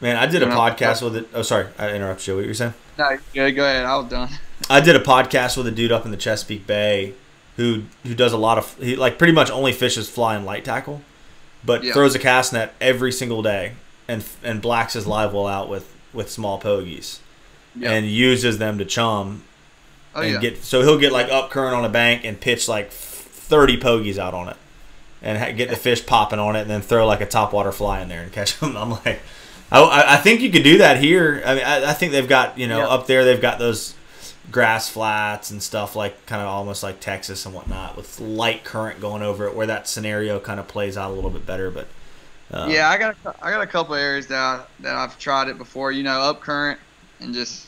[0.00, 1.28] man, I did a know, podcast with it.
[1.32, 2.34] Oh, sorry, I interrupted you.
[2.34, 2.74] What were you saying?
[2.98, 3.84] No, go, go ahead.
[3.86, 4.28] I was done.
[4.70, 7.14] I did a podcast with a dude up in the Chesapeake Bay
[7.56, 10.64] who who does a lot of he like pretty much only fishes fly and light
[10.64, 11.00] tackle,
[11.64, 11.92] but Yeah.
[11.94, 13.72] throws a cast net every single day
[14.08, 17.18] and and blacks his live well out with with small pogies
[17.74, 17.92] Yeah.
[17.92, 19.42] and uses them to chum
[20.16, 20.40] oh and yeah.
[20.40, 24.18] get so he'll get like up current on a bank and pitch like thirty pogies
[24.18, 24.56] out on it
[25.22, 28.00] and ha- get the fish popping on it and then throw like a topwater fly
[28.00, 28.76] in there and catch them.
[28.82, 29.20] I'm like.
[29.70, 31.42] I- I, I think you could do that here.
[31.44, 32.88] I mean, I, I think they've got you know Yeah.
[32.88, 33.24] up there.
[33.24, 33.94] They've got those
[34.52, 39.00] grass flats and stuff like kind of almost like Texas and whatnot with light current
[39.00, 41.72] going over it, where that scenario kind of plays out a little bit better.
[41.72, 41.88] But
[42.52, 45.48] um, yeah, I got a, I got a couple areas that I, that I've tried
[45.48, 45.90] it before.
[45.90, 46.78] You know, up current
[47.18, 47.66] and just.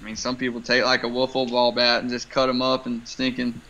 [0.00, 2.86] I mean, some people take like a wiffle ball bat and just cut them up
[2.86, 3.60] and stinking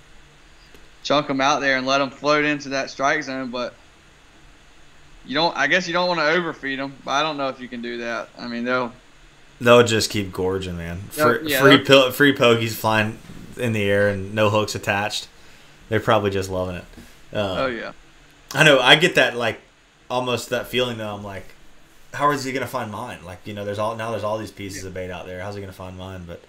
[1.03, 3.51] chunk them out there and let them float into that strike zone.
[3.51, 3.75] But
[5.27, 5.57] you don't.
[5.57, 6.95] I guess you don't want to overfeed them.
[7.05, 8.29] But I don't know if you can do that.
[8.39, 8.93] I mean, they'll.
[9.61, 10.99] they'll just keep gorging, man.
[11.11, 13.19] Free, yeah, free, pil- free pogies flying
[13.57, 15.29] in the air and no hooks attached.
[15.89, 16.85] They're probably just loving it.
[17.37, 17.93] Um, Oh yeah.
[18.55, 18.81] I know.
[18.81, 19.61] I get that like
[20.11, 21.15] almost that feeling though.
[21.15, 21.52] I'm like,
[22.13, 23.19] how is he gonna find mine?
[23.25, 25.41] Like you know, there's all now there's all these pieces of bait out there.
[25.43, 26.25] How's he gonna find mine?
[26.27, 26.43] But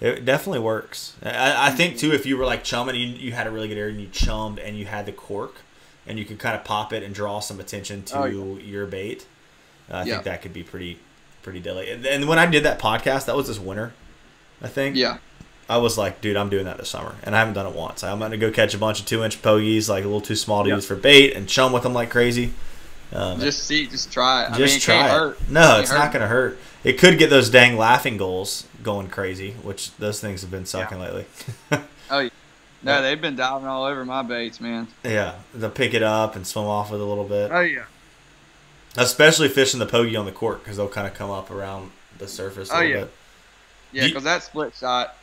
[0.00, 1.14] it definitely works.
[1.22, 3.78] I, I think too if you were like chumming, you, you had a really good
[3.78, 5.56] area and you chummed and you had the cork
[6.06, 8.62] and you could kind of pop it and draw some attention to Oh, yeah.
[8.62, 9.26] your bait.
[9.90, 10.12] Uh, I Yeah.
[10.14, 10.98] think that could be pretty
[11.42, 11.90] pretty deadly.
[11.90, 13.92] And, and when I did that podcast, that was this winter.
[14.62, 14.96] I think.
[14.96, 15.18] Yeah.
[15.68, 18.04] I was like, dude, I'm doing that this summer, and I haven't done it once.
[18.04, 20.62] I'm gonna go catch a bunch of two inch pogies, like a little too small
[20.62, 20.74] to Yeah.
[20.76, 22.52] use for bait, and chum with them like crazy.
[23.14, 23.86] Um, Just see.
[23.86, 24.50] Just try it.
[24.50, 25.16] I just mean, it try can't it.
[25.16, 25.48] hurt.
[25.50, 25.98] No, Can't it's hurt.
[25.98, 26.58] not gonna hurt.
[26.82, 30.98] It could get those dang laughing gulls going crazy, which those things have been sucking
[30.98, 31.26] lately.
[32.10, 32.30] Oh yeah.
[32.82, 34.88] No, they've been diving all over my baits, man.
[35.02, 37.50] yeah, they'll pick it up and swim off with a little bit.
[37.50, 37.84] Oh yeah.
[38.96, 42.28] Especially fishing the pogie on the cork because they'll kind of come up around the
[42.28, 43.00] surface a Oh, little yeah.
[43.00, 43.12] bit.
[43.92, 45.16] Yeah, because that split shot,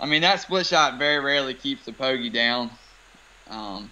[0.00, 2.70] I mean, that split shot very rarely keeps the pogie down.
[3.48, 3.90] Um,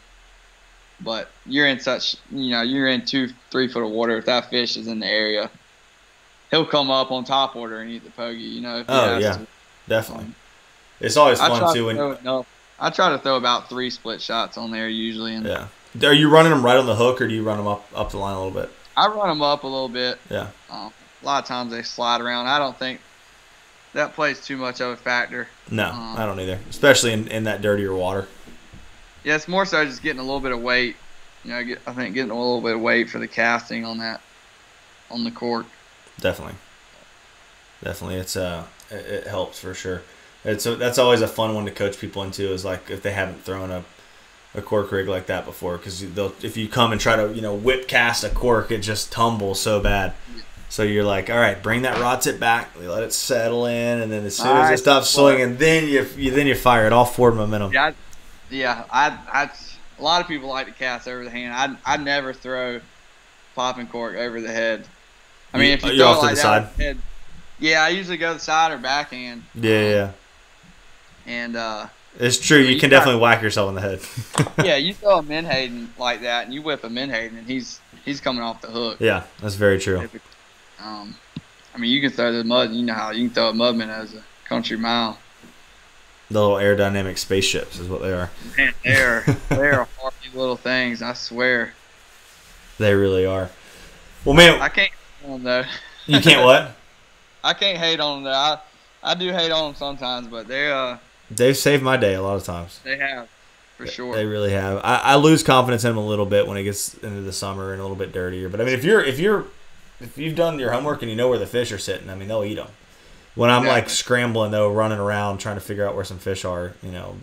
[1.01, 4.17] but you're in such, you know, you're in two, three foot of water.
[4.19, 5.51] If that fish is in the area,
[6.51, 8.53] he'll come up on topwater and eat the pogie.
[8.53, 8.85] You know.
[8.89, 9.33] Oh, yeah.
[9.33, 9.47] to.
[9.89, 10.27] Definitely.
[10.27, 10.35] Um,
[11.01, 12.45] It's always I fun too to when
[12.81, 15.69] I try to throw about three split shots on there usually, and yeah.
[16.05, 18.11] Are you running them right on the hook or do you run them up up
[18.11, 18.71] the line a little bit?
[18.97, 20.19] I run them up a little bit.
[20.31, 20.49] Yeah.
[20.71, 20.93] Um,
[21.23, 22.47] a lot of times they slide around.
[22.47, 23.01] I don't think
[23.95, 25.49] that plays too much of a factor.
[25.71, 26.59] No, Um, I don't either.
[26.69, 28.29] Especially in, in that dirtier water.
[29.25, 30.97] Yeah, it's more so just getting a little bit of weight.
[31.45, 33.99] You know, get, I think getting a little bit of weight for the casting on
[33.99, 34.21] that,
[35.11, 35.67] on the cork.
[36.21, 36.57] Definitely.
[37.83, 40.03] Definitely, it's uh, it, it helps for sure.
[40.45, 43.13] It's a, that's always a fun one to coach people into is like if they
[43.13, 43.85] haven't thrown a,
[44.55, 47.41] a cork rig like that before because they'll if you come and try to you
[47.41, 50.15] know whip cast a cork it just tumbles so bad.
[50.71, 54.13] So you're like, all right, bring that rod tip back, let it settle in, and
[54.13, 57.07] then as soon as it stops swinging, then you, you then you fire it all
[57.07, 57.73] forward momentum.
[57.73, 57.95] Yeah, I,
[58.51, 58.85] yeah.
[58.91, 59.51] I, I,
[59.99, 61.79] a lot of people like to cast over the hand.
[61.85, 62.81] I, I never throw
[63.55, 64.87] popping cork over the head.
[65.53, 66.43] I mean, if you you're throw off it to like the
[66.77, 66.99] that head,
[67.59, 69.43] yeah, I usually go the side or backhand.
[69.55, 70.13] Yeah, yeah, yeah.
[71.27, 71.87] And uh,
[72.19, 72.59] It's true.
[72.59, 74.01] You You can got- definitely whack yourself in the head.
[74.65, 78.21] yeah, you throw a Menhaden like that, and you whip a Menhaden, and he's he's
[78.21, 78.99] coming off the hook.
[79.01, 80.09] yeah, that's very true.
[80.81, 81.17] Um,
[81.75, 82.71] I mean, you can throw the mud.
[82.73, 85.19] You know how you can throw a mudman as a country mile.
[86.31, 88.31] The little aerodynamic spaceships is what they are.
[88.57, 91.01] Man, they're they're hardy little things.
[91.03, 91.73] I swear.
[92.79, 93.51] They really are.
[94.25, 95.65] Well, man, I can't hate on them though.
[96.07, 96.77] you can't what?
[97.45, 98.39] I can't hate on them though.
[98.39, 98.59] I
[99.03, 100.99] I do hate on them sometimes, but they uh
[101.31, 102.81] They've saved my day a lot of times.
[102.85, 103.29] they have
[103.77, 104.15] for sure.
[104.15, 104.79] They really have.
[104.83, 107.73] I, I lose confidence in them a little bit when it gets into the summer
[107.73, 108.49] and a little bit dirtier.
[108.49, 109.47] But I mean, if you're if you're
[110.01, 112.29] if you've done your homework and you know where the fish are sitting, I mean,
[112.29, 112.69] they'll eat them.
[113.39, 116.73] When I'm like scrambling though, running around trying to figure out where some fish are,
[116.83, 117.17] you know,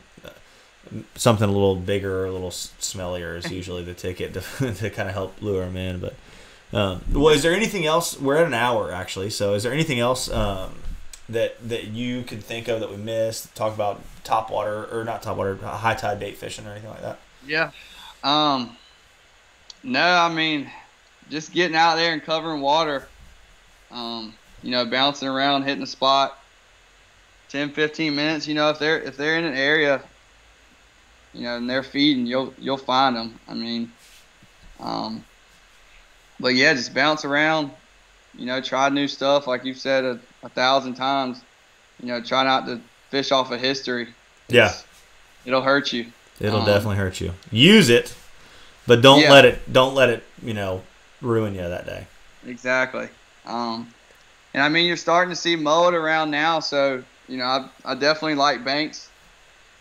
[1.15, 4.41] something a little bigger, or a little smellier is usually the ticket to,
[4.75, 5.99] to kind of help lure them in.
[5.99, 6.15] But
[6.71, 8.17] um, well, is there anything else?
[8.17, 10.75] We're at an hour actually, so is there anything else um,
[11.27, 13.53] that that you could think of that we missed?
[13.53, 17.01] Talk about top water or not top water, high tide bait fishing or anything like
[17.01, 17.19] that.
[17.45, 17.71] Yeah.
[18.23, 18.77] Um.
[19.83, 20.71] No, I mean,
[21.29, 23.05] just getting out there and covering water.
[23.91, 24.33] Um.
[24.65, 26.39] You know, bouncing around, hitting a spot.
[27.49, 28.47] 10, 15 minutes.
[28.47, 30.01] You know, if they're if they're in an area,
[31.35, 33.39] you know, and they're feeding, you'll you'll find them.
[33.47, 33.91] I mean,
[34.79, 35.23] um.
[36.39, 37.69] But yeah, just bounce around.
[38.33, 41.41] You know, try new stuff, like you've said a, a thousand times.
[42.01, 44.07] You know, try not to fish off of history.
[44.49, 44.65] Yeah.
[44.65, 44.85] It's-
[45.45, 46.11] It'll hurt you.
[46.39, 47.35] It'll Um, definitely hurt you.
[47.51, 48.15] Use it,
[48.87, 49.31] but don't Yeah.
[49.31, 50.81] let it don't let it you know
[51.21, 52.07] ruin you that day.
[52.47, 53.09] Exactly.
[53.45, 53.93] Um,
[54.55, 57.93] and I mean, you're starting to see mullet around now, so you know, I, I
[57.93, 59.09] definitely like banks.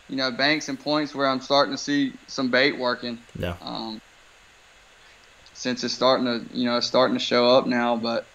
[0.09, 3.19] You know, banks and points where I'm starting to see some bait working.
[3.39, 3.55] Yeah.
[3.63, 4.01] Um,
[5.53, 8.27] since it's starting to, you know, it's starting to show up now, but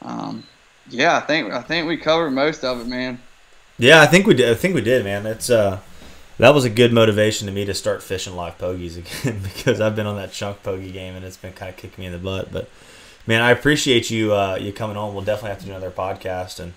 [0.00, 0.44] um,
[0.88, 3.20] yeah, I think I think we covered most of it, man.
[3.76, 4.50] Yeah, I think we did.
[4.50, 5.24] I think we did, man.
[5.24, 5.80] That's uh,
[6.38, 9.94] that was a good motivation to me to start fishing live pogies again because I've
[9.94, 12.18] been on that chunk pogie game and it's been kind of kicking me in the
[12.18, 12.50] butt.
[12.50, 12.70] But
[13.28, 15.14] man, I appreciate you uh, you coming on.
[15.14, 16.72] We'll definitely have to do another podcast and.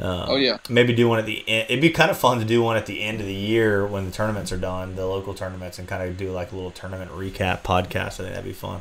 [0.00, 0.56] Um, Oh, yeah.
[0.70, 1.66] Maybe do one at the end.
[1.68, 4.06] It'd be kind of fun to do one at the end of the year when
[4.06, 7.10] the tournaments are done, the local tournaments, and kind of do like a little tournament
[7.10, 8.14] recap podcast.
[8.18, 8.80] I think that'd be fun.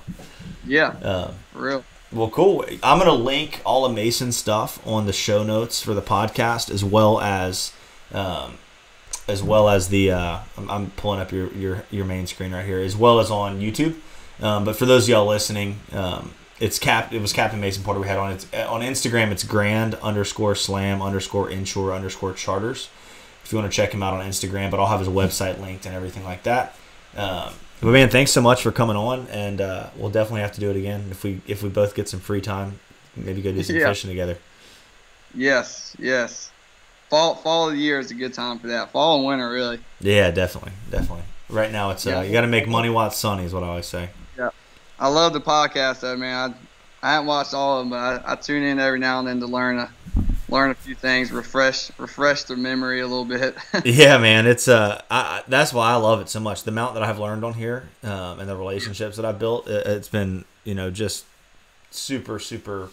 [0.66, 1.84] Yeah, Um, real.
[2.14, 2.64] well, cool.
[2.82, 6.86] I'm gonna link all of Mason's stuff on the show notes for the podcast, as
[6.86, 7.74] well as,
[8.14, 8.54] um,
[9.28, 10.12] as well as the.
[10.12, 13.30] Uh, I'm, I'm pulling up your, your your main screen right here, as well as
[13.30, 13.96] on YouTube.
[14.42, 17.14] Um, but for those of y'all listening, um, it's cap.
[17.14, 19.32] It was Captain Mason Porter we had on it on Instagram.
[19.32, 22.90] It's grand underscore slam underscore inshore underscore charters.
[23.44, 25.86] If you want to check him out on Instagram, but I'll have his website linked
[25.86, 26.76] and everything like that.
[27.18, 30.60] Um, but man, thanks so much for coming on, and uh, we'll definitely have to
[30.60, 32.80] do it again if we if we both get some free time.
[33.16, 33.88] Maybe go do some Yeah.
[33.88, 34.38] fishing together.
[35.34, 36.52] Yes, yes.
[37.10, 38.92] Fall fall of the year is a good time for that.
[38.92, 39.80] Fall and winter, really.
[40.00, 41.24] Yeah, definitely, definitely.
[41.50, 42.22] Right now, it's uh, Yeah.
[42.24, 44.10] you got to make money while it's sunny, is what I always say.
[45.00, 46.54] I love the podcast though, man.
[47.02, 49.28] I, I haven't watched all of them, but I, I tune in every now and
[49.28, 49.90] then to learn a
[50.50, 53.56] learn a few things, refresh refresh their memory a little bit.
[53.86, 56.64] yeah, man, it's uh, I, that's why I love it so much.
[56.64, 59.86] The amount that I've learned on here, um, and the relationships that I've built, it,
[59.88, 61.26] it's been you know just
[61.92, 62.90] super super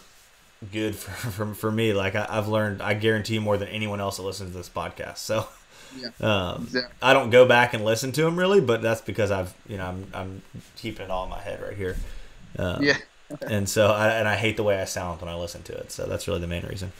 [0.71, 1.93] good for for, for me.
[1.93, 5.17] Like I, I've learned, I guarantee more than anyone else that listens to this podcast.
[5.17, 5.47] So.
[5.97, 6.09] Yeah.
[6.21, 6.95] Um, Exactly.
[7.01, 9.85] I don't go back and listen to them really, but that's because I've you know
[9.85, 10.41] I'm I'm
[10.75, 11.95] keeping it all in my head right here.
[12.57, 12.97] Um, yeah,
[13.41, 15.91] and so I, and I hate the way I sound when I listen to it.
[15.91, 16.91] So that's really the main reason.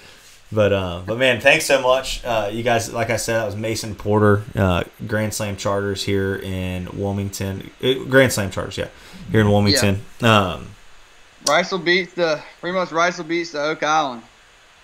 [0.51, 2.93] But uh, but man, thanks so much, uh, you guys.
[2.93, 7.69] Like I said, that was Mason Porter, uh, Grand Slam Charters here in Wilmington.
[7.83, 8.87] Uh, Grand Slam Charters, yeah,
[9.29, 10.01] here in Wilmington.
[10.21, 10.51] Yeah.
[10.51, 10.67] Um,
[11.43, 14.21] Wrightsville Beach the pretty much Wrightsville Beach the Oak Island.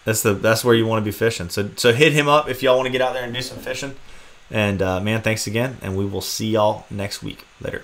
[0.05, 1.49] That's the that's where you want to be fishing.
[1.49, 3.57] So so hit him up if y'all want to get out there and do some
[3.57, 3.95] fishing.
[4.51, 7.45] And uh, man, thanks again, and we will see y'all next week.
[7.61, 7.83] Later.